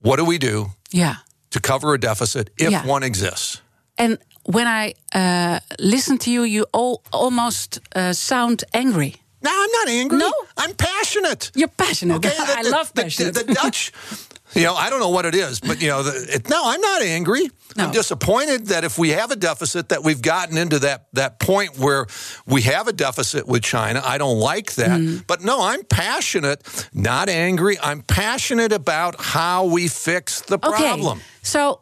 [0.00, 1.16] what do we do yeah.
[1.56, 2.84] To cover a deficit if Yeah.
[2.86, 3.60] one exists.
[3.98, 9.14] And when I uh, listen to you, you all, almost uh, sound angry.
[9.42, 10.18] No, I'm not angry.
[10.18, 10.32] No?
[10.56, 11.50] I'm passionate.
[11.54, 12.16] You're passionate.
[12.16, 13.34] Okay, I the- love the- passionate.
[13.34, 13.92] The, the Dutch,
[14.56, 16.80] you know, I don't know what it is, but you know, the, it, no, I'm
[16.80, 17.50] not angry.
[17.76, 17.84] No.
[17.84, 21.78] I'm disappointed that if we have a deficit, that we've gotten into that that point
[21.78, 22.06] where
[22.46, 24.00] we have a deficit with China.
[24.04, 25.22] I don't like that, Mm-hmm.
[25.26, 26.62] but no, I'm passionate,
[26.94, 27.76] not angry.
[27.82, 30.68] I'm passionate about how we fix the okay.
[30.68, 31.20] problem.
[31.42, 31.80] So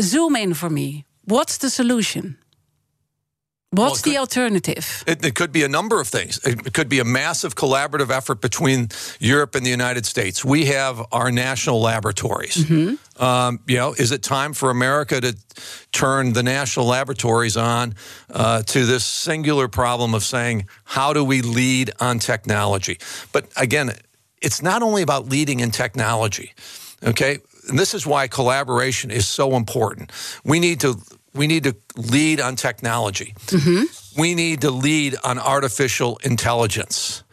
[0.00, 1.04] zoom in for me.
[1.24, 2.36] What's the solution?
[3.72, 5.02] What's could- the alternative?
[5.06, 6.38] It, it could be a number of things.
[6.44, 10.44] It could be a massive collaborative effort between Europe and the United States.
[10.44, 12.70] We have our national laboratories.
[13.18, 15.36] Um, you know, is it time for America to
[15.90, 17.94] turn the national laboratories on
[18.30, 22.98] uh, to this singular problem of saying, how do we lead on technology?
[23.32, 23.92] But again,
[24.42, 26.52] it's not only about leading in technology.
[27.02, 30.12] Okay, and this is why collaboration is so important.
[30.44, 31.00] We need to
[31.34, 33.34] we need to lead on technology.
[34.16, 37.24] We need to lead on artificial intelligence.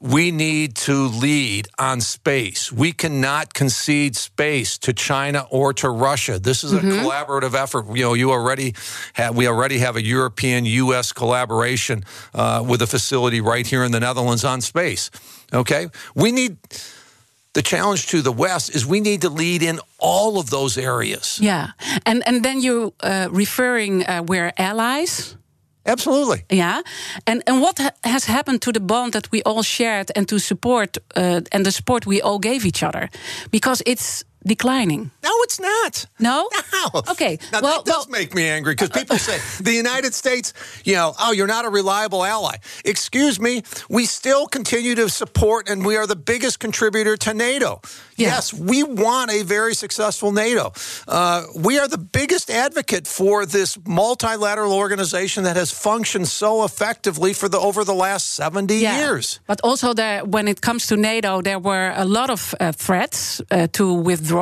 [0.00, 2.70] We need to lead on space.
[2.70, 6.38] We cannot concede space to China or to Russia.
[6.38, 7.86] This is a collaborative effort.
[7.96, 8.74] You know, you already
[9.14, 11.12] have, we already have a European U.S.
[11.12, 15.10] collaboration uh, with a facility right here in the Netherlands on space.
[15.54, 16.58] Okay, we need
[17.54, 21.38] the challenge to the West is we need to lead in all of those areas.
[21.40, 21.66] Yeah,
[22.04, 25.36] and and then you uh, referring uh, we're allies.
[25.86, 26.44] Absolutely.
[26.48, 26.80] Yeah,
[27.26, 30.38] and and what ha- has happened to the bond that we all shared and to
[30.38, 33.08] support uh, and the support we all gave each other,
[33.50, 35.10] because it's declining.
[35.22, 36.06] No, it's not.
[36.18, 36.48] No.
[36.72, 37.02] No.
[37.10, 37.38] Okay.
[37.52, 40.52] Now well, that does well, make me angry because people say the United States,
[40.84, 42.56] you know, oh, you're not a reliable ally.
[42.84, 47.80] Excuse me, we still continue to support, and we are the biggest contributor to NATO.
[48.16, 48.28] Yeah.
[48.28, 50.72] Yes, we want a very successful NATO.
[51.08, 57.32] Uh, we are the biggest advocate for this multilateral organization that has functioned so effectively
[57.32, 58.98] for the over the last 70 yeah.
[58.98, 59.40] years.
[59.46, 63.40] But also, there, when it comes to NATO, there were a lot of uh, threats
[63.50, 64.33] uh, to withdraw.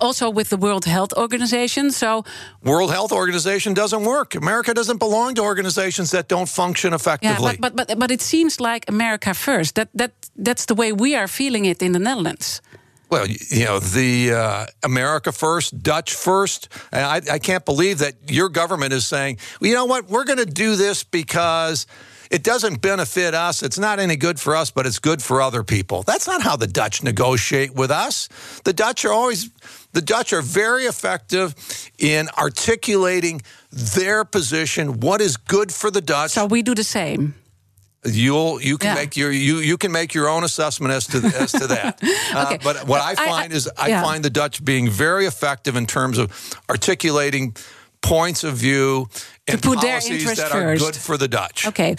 [0.00, 1.90] Also, with the World Health Organization.
[1.90, 2.24] So,
[2.62, 4.34] World Health Organization doesn't work.
[4.34, 7.56] America doesn't belong to organizations that don't function yeah, effectively.
[7.58, 9.74] but, but but but it seems like America first.
[9.74, 12.60] That that that's the way we are feeling it in the Netherlands.
[13.08, 16.68] Well, you know, the uh, America first, Dutch first.
[16.90, 20.24] And I, I can't believe that your government is saying, well, you know what, we're
[20.24, 21.86] going to do this because
[22.30, 23.62] it doesn't benefit us.
[23.62, 26.02] It's not any good for us, but it's good for other people.
[26.02, 28.28] That's not how the Dutch negotiate with us.
[28.64, 29.50] The Dutch are always,
[29.92, 31.54] the Dutch are very effective
[31.98, 36.32] in articulating their position, what is good for the Dutch.
[36.32, 37.34] So we do the same.
[38.04, 39.02] You'll you can Yeah.
[39.02, 42.00] make your you you can make your own assessment as to as to that.
[42.36, 44.02] Uh, but what I I- I- find is I yeah.
[44.02, 46.30] find the Dutch being very effective in terms of
[46.70, 47.56] articulating
[48.00, 49.08] points of view
[49.48, 50.84] and put their policies interest that are first.
[50.84, 51.66] good for the Dutch.
[51.66, 51.96] Okay,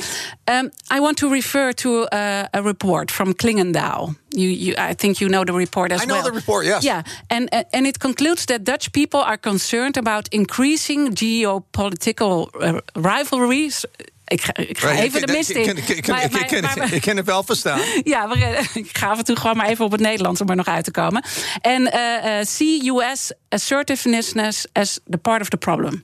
[0.47, 4.15] um, I want to refer to uh, a report from Clingendael.
[4.31, 6.03] You, you, I think you know the report as well.
[6.03, 6.23] I know well.
[6.23, 6.83] the report, yes.
[6.83, 12.81] Yeah, and uh, and it concludes that Dutch people are concerned about increasing geopolitical uh,
[12.95, 13.85] rivalries.
[14.27, 15.77] Ik ga, ik ga even de mist in.
[15.77, 17.79] ik- ken het wel verstaan.
[18.03, 18.37] Ja, maar,
[18.73, 20.83] ik ga af en toe gewoon maar even op het Nederlands om er nog uit
[20.83, 21.23] te komen.
[21.61, 26.03] En eh, see US assertiveness as the part of the problem.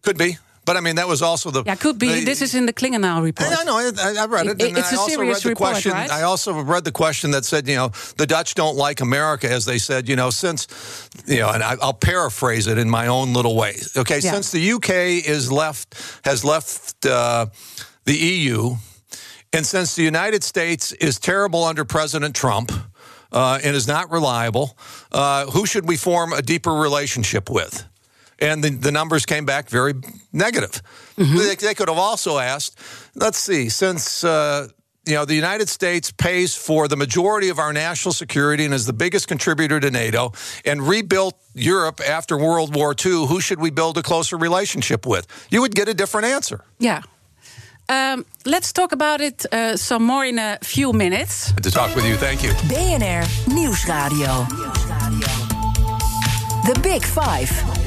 [0.00, 0.38] Could be.
[0.68, 1.62] But I mean, that was also the.
[1.64, 2.08] Yeah, could be.
[2.12, 3.48] the- This is in the Clingendael report.
[3.58, 3.78] I know.
[3.78, 4.60] I, I read it.
[4.60, 5.92] It- it's I a also serious read the report, question.
[5.92, 6.10] right?
[6.10, 9.64] I also read the question that said, you know, the Dutch don't like America, as
[9.64, 10.66] they said, you know, since,
[11.26, 13.76] you know, and I, I'll paraphrase it in my own little way.
[13.96, 14.32] Okay, Yeah.
[14.34, 14.90] since the UK
[15.26, 17.46] is left has left uh,
[18.04, 18.76] the EU,
[19.54, 22.72] and since the United States is terrible under President Trump.
[23.30, 24.74] Uh, and is not reliable.
[25.12, 27.84] Uh, who should we form a deeper relationship with?
[28.38, 29.94] And the, the numbers came back very
[30.32, 30.82] negative.
[31.16, 32.78] They, they could have also asked,
[33.14, 34.68] let's see, since uh,
[35.06, 38.86] you know the United States pays for the majority of our national security and is
[38.86, 40.32] the biggest contributor to NATO,
[40.64, 45.26] and rebuilt Europe after World War II, who should we build a closer relationship with?
[45.50, 46.64] You would get a different answer.
[46.78, 47.02] Yeah.
[47.90, 51.52] Um, let's talk about it uh, some more in a few minutes.
[51.52, 52.50] To talk with you, thank you.
[52.68, 54.46] BNR Nieuwsradio.
[56.66, 57.77] The Big Five.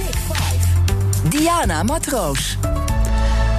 [1.29, 2.57] Diana Matroos.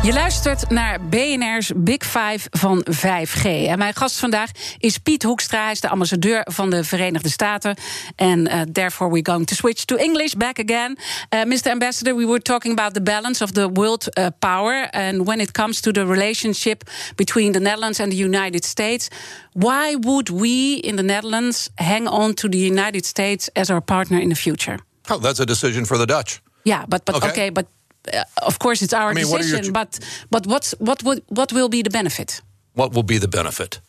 [0.02, 3.42] Je luistert naar BNR's Big Five van 5G.
[3.44, 5.62] En mijn gast vandaag is Piet Hoekstra.
[5.62, 7.76] Hij is de ambassadeur van de Verenigde Staten.
[8.16, 10.98] En uh, therefore we're going to switch to English back again.
[11.34, 11.70] Uh, Mr.
[11.70, 14.88] Ambassador, we were talking about the balance of the world uh, power.
[14.90, 19.08] And when it comes to the relationship between the Netherlands and the United States,
[19.52, 24.20] why would we in the Netherlands hang on to the United States as our partner
[24.20, 24.78] in the future?
[25.08, 26.40] Oh, that's a decision for the Dutch.
[26.64, 27.28] Yeah, but but Okay.
[27.30, 27.66] okay, but
[28.14, 29.64] uh, of course it's our I mean, what decision.
[29.64, 29.98] ch- but
[30.30, 32.42] but what's what would what will be the benefit?
[32.74, 33.80] what will be the benefit?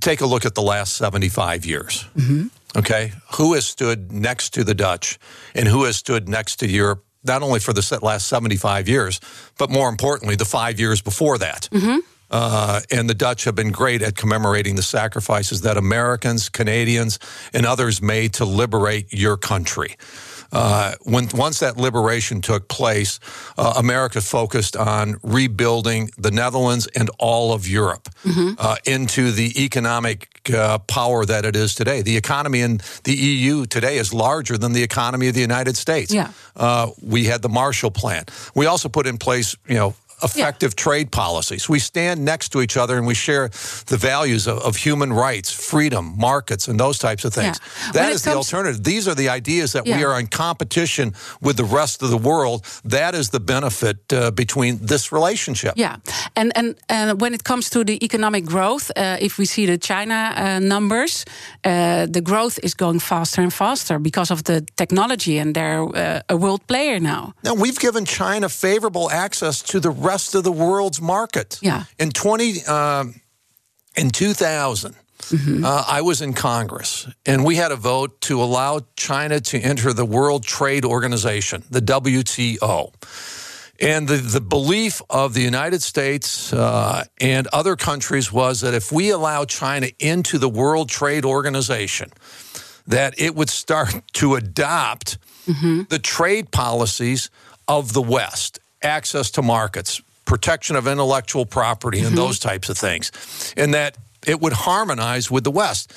[0.00, 2.06] Take a look at the last 75 years.
[2.16, 2.46] Mm-hmm.
[2.78, 3.12] Okay.
[3.36, 5.18] Who has stood next to the Dutch
[5.54, 9.20] and who has stood next to Europe, not only for the last 75 years,
[9.58, 11.68] but more importantly, the five years before that?
[11.72, 11.98] Mm-hmm.
[12.30, 17.18] Uh, and the Dutch have been great at commemorating the sacrifices that Americans, Canadians,
[17.52, 19.94] and others made to liberate your country.
[20.52, 23.20] Uh, when once that liberation took place,
[23.58, 28.08] uh, America focused on rebuilding the Netherlands and all of Europe
[28.58, 32.02] uh, into the economic uh, power that it is today.
[32.02, 36.12] The economy in the EU today is larger than the economy of the United States.
[36.12, 36.30] Yeah.
[36.54, 38.24] Uh, we had the Marshall Plan.
[38.54, 39.94] We also put in place, you know.
[40.22, 41.68] Effective trade policies.
[41.68, 43.48] We stand next to each other and we share
[43.86, 47.60] the values of, of human rights, freedom, markets, and those types of things.
[47.60, 47.92] Yeah.
[47.92, 48.82] That is the alternative.
[48.82, 52.64] These are the ideas that we are in competition with the rest of the world.
[52.84, 55.72] That is the benefit uh, between this relationship.
[55.76, 55.96] Yeah,
[56.34, 59.78] and and and when it comes to the economic growth, uh, if we see the
[59.78, 61.24] China uh, numbers,
[61.64, 66.20] uh, the growth is going faster and faster because of the technology, and they're uh,
[66.28, 67.32] a world player now.
[67.42, 71.58] Now we've given China favorable access to the rest of the world's market.
[71.60, 71.84] Yeah.
[71.98, 73.20] In twenty um,
[73.96, 74.32] in two
[75.64, 79.92] uh, I was in Congress, and we had a vote to allow China to enter
[79.92, 82.92] the World Trade Organization, the WTO.
[83.80, 88.90] And the, the belief of the United States uh, and other countries was that if
[88.90, 92.10] we allow China into the World Trade Organization,
[92.86, 95.18] that it would start to adopt
[95.88, 97.30] the trade policies
[97.68, 102.16] of the West, access to markets, protection of intellectual property, and mm-hmm.
[102.16, 103.12] those types of things,
[103.56, 103.96] and that
[104.26, 105.92] it would harmonize with the West.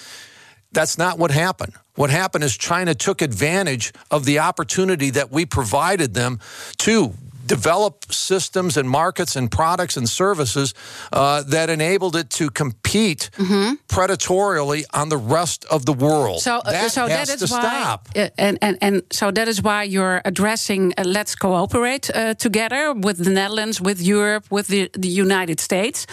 [0.72, 1.74] That's not what happened.
[1.96, 6.40] What happened is China took advantage of the opportunity that we provided them
[6.78, 7.14] to
[7.50, 10.74] develop systems and markets and products and services
[11.12, 13.30] uh, that enabled it to compete
[13.88, 16.42] predatorially on the rest of the world.
[16.42, 18.10] So, uh, that so has that to why, stop.
[18.16, 20.94] uh, and, and and so that is why you're addressing.
[20.98, 26.06] Uh, let's cooperate uh, together with the Netherlands, with Europe, with the, the United States.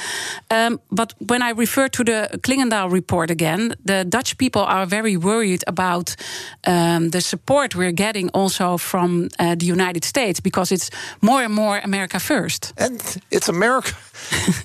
[0.51, 5.16] Um, but when I refer to the Clingendael report again, the Dutch people are very
[5.16, 6.16] worried about
[6.66, 10.91] um, the support we're getting also from uh, the United States because it's
[11.27, 12.72] more and more America first.
[12.77, 13.95] And it's America.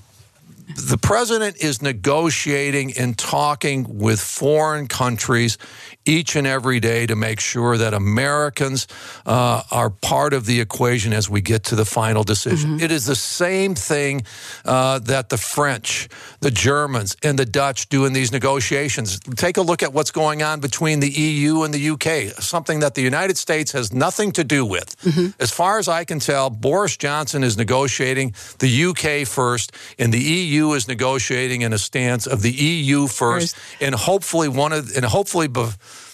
[0.76, 5.58] the president is negotiating and talking with foreign countries
[6.06, 8.88] each and every day to make sure that Americans
[9.26, 12.80] uh, are part of the equation as we get to the final decision.
[12.80, 14.24] It is the same thing
[14.66, 16.08] uh, that the French,
[16.40, 19.20] the Germans, and the Dutch do in these negotiations.
[19.36, 22.96] Take a look at what's going on between the EU and the UK, something that
[22.96, 24.96] the United States has nothing to do with.
[25.40, 30.20] As far as I can tell, Boris Johnson is negotiating the UK first, and the
[30.20, 33.82] EU is negotiating in a stance of the EU first, First.
[33.82, 35.48] and hopefully one of and hopefully.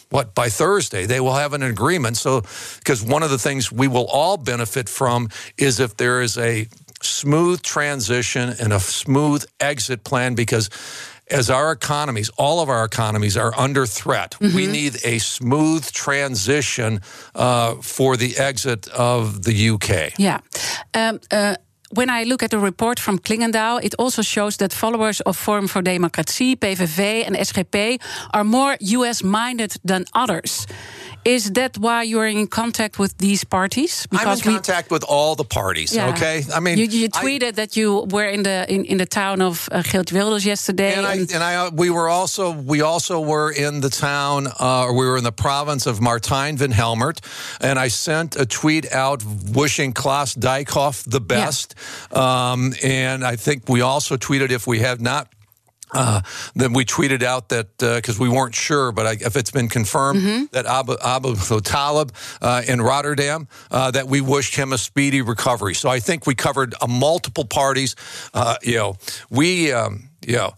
[0.10, 2.18] What by Thursday they will have an agreement.
[2.18, 2.42] So,
[2.80, 6.68] because one of the things we will all benefit from is if there is a
[7.02, 10.70] smooth transition and a smooth exit plan, because
[11.30, 14.40] as our economies, all of our economies are under threat.
[14.40, 17.02] We need a smooth transition
[17.36, 20.18] uh, for the exit of the UK.
[20.18, 20.40] Yeah.
[20.94, 21.58] Um, uh,
[21.94, 25.68] when I look at the report from Klingendahl, it also shows that followers of Forum
[25.68, 28.00] for Democratie, PVV, and SGP
[28.34, 30.68] are more US minded than others.
[31.28, 34.08] Is that why you're in contact with these parties?
[34.08, 35.94] Because I'm in contact with all the parties.
[35.94, 36.12] Yeah.
[36.12, 39.06] Okay, I mean, you, you I- tweeted that you were in the in, in the
[39.06, 40.94] town of uh, Geert Wilders yesterday.
[40.96, 44.86] And I and I uh, we were also we also were in the town uh,
[44.86, 47.20] or we were in the province of Martijn van Helvert,
[47.60, 49.22] and I sent a tweet out
[49.54, 51.76] wishing Klaas Dijkhoff the best.
[52.12, 55.28] Um, and I think we also tweeted if we have not.
[55.94, 56.22] Uh,
[56.54, 60.50] then we tweeted out that because we weren't sure, but I, if it's been confirmed
[60.52, 65.76] that Abu, Abu Talib uh, in Rotterdam, uh, that we wished him a speedy recovery.
[65.76, 67.96] So I think we covered uh, multiple parties.
[68.34, 68.98] Uh, you know,
[69.30, 70.54] we, um, you know,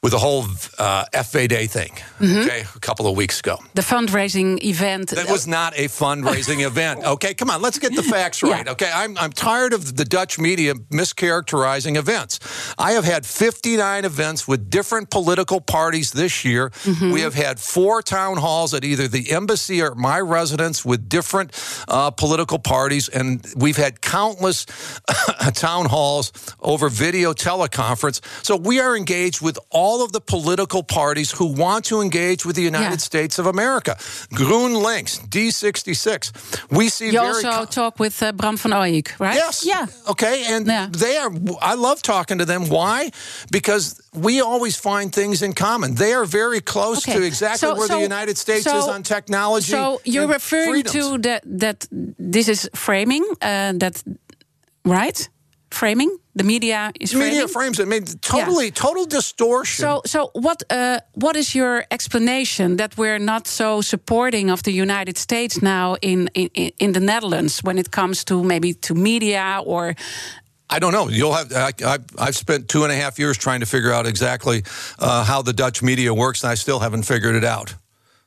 [0.00, 0.44] with the whole
[0.78, 1.90] uh, FvD thing,
[2.22, 3.58] okay, a couple of weeks ago.
[3.74, 5.08] the fundraising event.
[5.10, 7.04] That was not a fundraising event.
[7.04, 8.64] Okay, come on, let's get the facts right.
[8.64, 8.72] Yeah.
[8.72, 12.38] Okay, I'm, I'm tired of the Dutch media mischaracterizing events.
[12.78, 16.70] I have had 59 events with different political parties this year.
[17.02, 21.50] We have had four town halls at either the embassy or my residence with different
[21.88, 24.64] uh, political parties, and we've had countless
[25.54, 28.20] town halls over video teleconference.
[28.44, 32.56] So we are engaged with all of the political parties who want to engage with
[32.56, 33.10] the United Yeah.
[33.12, 33.92] States of America.
[34.40, 36.32] GroenLinks, D66.
[36.70, 39.36] We see you very also talk with uh, Bram van Ojik, right?
[39.44, 39.64] Yes.
[39.64, 39.86] Yeah.
[40.06, 40.36] Okay.
[40.54, 40.88] And Yeah.
[40.90, 41.30] they are,
[41.72, 42.62] I love talking to them.
[42.68, 43.10] Why?
[43.50, 43.84] Because
[44.26, 45.94] we always find things in common.
[45.94, 47.18] They are very close Okay.
[47.18, 49.72] to exactly So- where so- the United States so- is on technology.
[49.72, 50.94] So you're referring freedoms.
[50.94, 51.86] to that that
[52.32, 54.02] this is framing uh, that
[54.84, 55.28] right?
[55.70, 56.18] Framing.
[56.34, 57.30] The media is framing.
[57.30, 57.78] Media frames.
[57.78, 57.82] it.
[57.82, 59.82] I mean, totally, total distortion.
[59.82, 60.62] So, so what?
[60.70, 65.96] Uh, what is your explanation that we're not so supporting of the United States now
[66.00, 69.94] in in, in the Netherlands when it comes to maybe to media or
[70.70, 71.08] I don't know.
[71.08, 71.52] You'll have.
[71.52, 74.64] I, have spent two and a half years trying to figure out exactly
[74.98, 77.74] uh, how the Dutch media works, and I still haven't figured it out.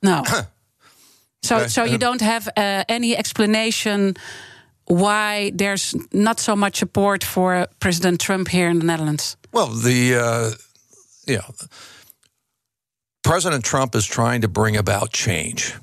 [0.02, 0.24] No.
[1.44, 1.68] so, Okay.
[1.68, 4.16] so you don't have uh, any explanation
[4.86, 9.38] why there's not so much support for President Trump here in the Netherlands.
[9.52, 10.52] Well, the uh,
[11.28, 11.54] you know,
[13.24, 15.76] President Trump is trying to bring about change.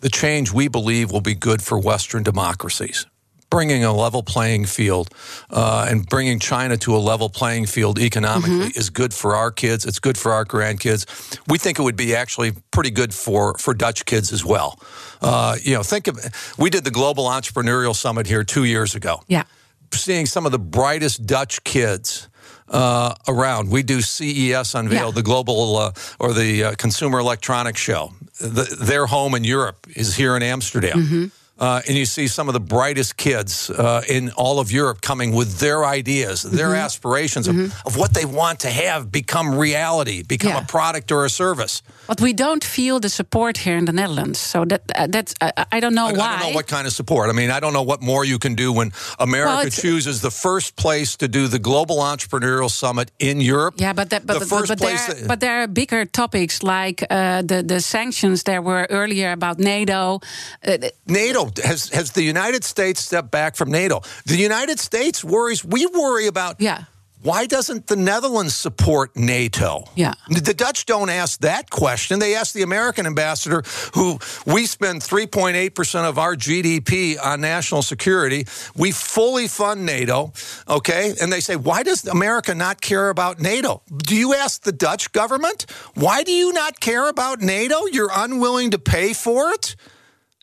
[0.00, 3.06] The change we believe will be good for Western democracies.
[3.54, 5.08] Bringing a level playing field
[5.48, 9.84] uh, and bringing China to a level playing field economically is good for our kids.
[9.86, 11.06] It's good for our grandkids.
[11.46, 14.78] We think it would be actually pretty good for for Dutch kids as well.
[15.22, 16.18] Uh, you know, think of
[16.58, 19.44] we did the Global Entrepreneurial Summit here two years ago Yeah.
[19.92, 22.28] seeing some of the brightest Dutch kids
[22.68, 23.70] uh, around.
[23.70, 25.10] We do CES unveil, Yeah.
[25.14, 28.12] the global uh, or the uh, Consumer Electronics Show.
[28.40, 30.98] The, their home in Europe is here in Amsterdam.
[30.98, 31.24] Mm-hmm.
[31.58, 35.32] Uh, and you see some of the brightest kids uh, in all of Europe coming
[35.32, 36.84] with their ideas, their Mm-hmm.
[36.84, 40.62] aspirations of, of what they want to have become reality, become Yeah.
[40.62, 41.82] a product or a service.
[42.08, 44.40] But we don't feel the support here in the Netherlands.
[44.40, 46.26] So that uh, that's uh, I don't know I, why.
[46.26, 47.30] I don't know what kind of support.
[47.30, 50.30] I mean, I don't know what more you can do when America Well, chooses the
[50.30, 53.74] first place to do the Global Entrepreneurial Summit in Europe.
[53.80, 55.06] Yeah, but that, but, the but, first but, place.
[55.06, 59.32] there, that- but there are bigger topics like uh, the the sanctions there were earlier
[59.32, 60.20] about NATO.
[60.66, 60.76] Uh,
[61.06, 64.00] NATO has has the United States stepped back from NATO.
[64.26, 65.64] The United States worries.
[65.64, 66.60] We worry about.
[66.60, 66.84] yeah,
[67.22, 69.84] Why doesn't the Netherlands support NATO?
[69.96, 70.12] Yeah.
[70.28, 72.18] The Dutch don't ask that question.
[72.18, 73.62] They ask the American ambassador,
[73.94, 78.44] who we spend 3.8% of our GDP on national security.
[78.76, 80.32] We fully fund NATO,
[80.68, 81.14] okay?
[81.18, 83.80] And they say, why does America not care about NATO?
[83.96, 85.64] Do you ask the Dutch government?
[85.94, 87.86] Why do you not care about NATO?
[87.90, 89.76] You're unwilling to pay for it?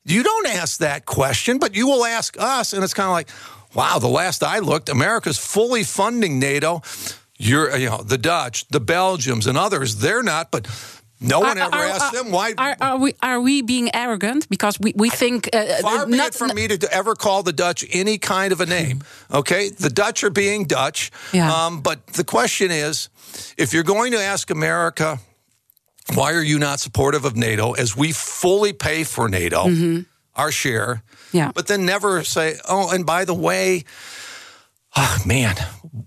[0.06, 2.74] You don't ask that question, but you will ask us.
[2.74, 3.30] And it's kind of like,
[3.76, 6.82] wow, the last I looked, America's fully funding NATO.
[7.38, 10.68] You're, you know, the Dutch, the Belgians, and others, they're not, but
[11.20, 12.54] no one Are- ever are- asked are- them why.
[12.58, 16.28] Are, are we are we being arrogant because we we think uh, Far be not,
[16.30, 19.04] it from me to ever call the Dutch any kind of a name.
[19.34, 21.10] Okay, the Dutch are being Dutch.
[21.32, 21.50] Yeah.
[21.66, 23.10] Um, but the question is,
[23.58, 25.20] if you're going to ask America,
[26.14, 27.74] why are you not supportive of NATO?
[27.74, 29.68] As we fully pay for NATO,
[30.36, 31.04] our share.
[31.06, 31.38] Mm-hmm.
[31.38, 31.52] Yeah.
[31.54, 33.84] But then never say, oh, and by the way,
[34.98, 35.56] oh, man,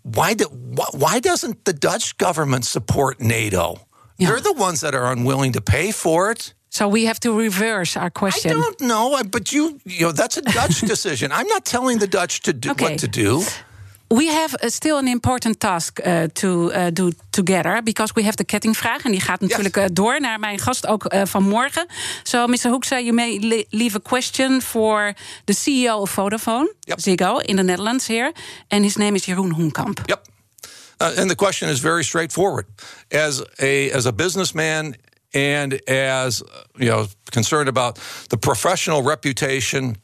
[0.03, 3.87] why do, why, why doesn't the Dutch government support NATO?
[4.19, 4.29] Yeah.
[4.29, 6.55] They're the ones that are unwilling to pay for it.
[6.69, 8.51] So we have to reverse our question.
[8.51, 11.31] I don't know, but you, you know, that's a Dutch decision.
[11.33, 12.85] I'm not telling the Dutch to do Okay.
[12.85, 13.43] what to do.
[14.09, 18.37] We have uh, still an important task uh, to uh, do together because we have
[18.37, 21.87] the kettingvraag en die gaat natuurlijk uh, door naar mijn gast ook uh, vanmorgen.
[22.23, 22.69] So, Mr.
[22.69, 27.01] Hoekstra, you may le- leave a question for the CEO of Vodafone, Yep.
[27.01, 28.33] Ziggo, in the Netherlands here,
[28.69, 30.01] and his name is Jeroen Hoenkamp.
[30.07, 30.27] Yep.
[31.01, 32.67] Uh, and the question is very straightforward.
[33.11, 34.95] As a as a businessman
[35.33, 36.43] and as
[36.79, 37.99] you know concerned about
[38.29, 39.97] the professional reputation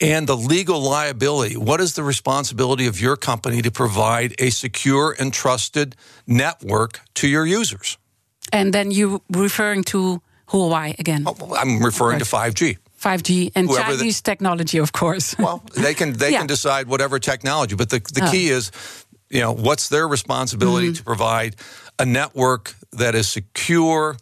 [0.00, 5.14] and the legal liability, what is the responsibility of your company to provide a secure
[5.18, 5.94] and trusted
[6.26, 7.98] network to your users?
[8.52, 12.76] And then you referring to Huawei again, Oh, I'm referring to 5G.
[12.98, 15.34] 5G and Whoever the- Chinese technology, of course.
[15.38, 16.38] Well, they can they Yeah.
[16.38, 18.30] can decide whatever technology, but the the Oh.
[18.30, 18.70] key is,
[19.30, 20.96] you know, what's their responsibility Mm-hmm.
[20.96, 21.54] to provide
[21.98, 24.16] a network that is secure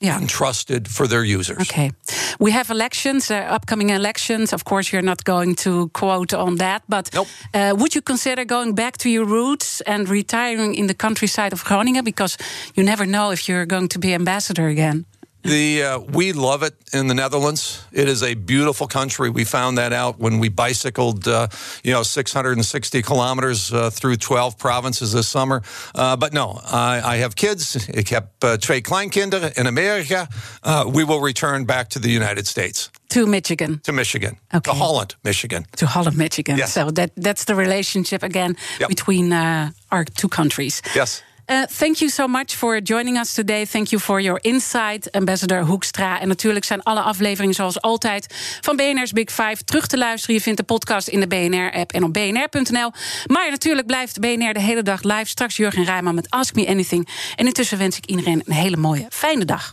[0.00, 0.18] yeah.
[0.18, 1.58] and trusted for their users.
[1.60, 1.92] Okay.
[2.38, 4.52] We have elections, uh, upcoming elections.
[4.52, 7.28] Of course, you're not going to quote on that, but Nope.
[7.54, 11.64] uh, would you consider going back to your roots and retiring in the countryside of
[11.64, 12.04] Groningen?
[12.04, 12.36] Because
[12.74, 15.04] you never know if you're going to be ambassador again.
[15.46, 17.84] The uh, we love it in the Netherlands.
[17.92, 19.30] It is a beautiful country.
[19.30, 21.46] We found that out when we bicycled, uh,
[21.82, 25.62] you know, 660 kilometers uh, through 12 provinces this summer.
[25.94, 27.76] Uh, but no, I, I have kids.
[27.88, 30.26] Ik heb uh, twee kleinkinderen in America.
[30.62, 34.72] Uh, we will return back to the United States, To Michigan, to Michigan, Okay.
[34.72, 35.64] to Holland, Michigan.
[35.76, 36.56] to Holland, Michigan.
[36.56, 36.72] Yes.
[36.72, 38.88] So that that's the relationship again Yep.
[38.88, 40.80] between uh, our two countries.
[40.94, 41.22] Yes.
[41.46, 43.64] Uh, thank you so much for joining us today.
[43.64, 46.20] Thank you for your insight, Ambassador Hoekstra.
[46.20, 50.34] En natuurlijk zijn alle afleveringen zoals altijd van BNR's Big Five terug te luisteren.
[50.34, 52.92] Je vindt de podcast in de BNR-app en op bnr.nl.
[53.26, 55.28] Maar natuurlijk blijft BNR de hele dag live.
[55.28, 57.08] Straks Jurgen Rijman met Ask Me Anything.
[57.36, 59.72] En intussen wens ik iedereen een hele mooie, fijne dag.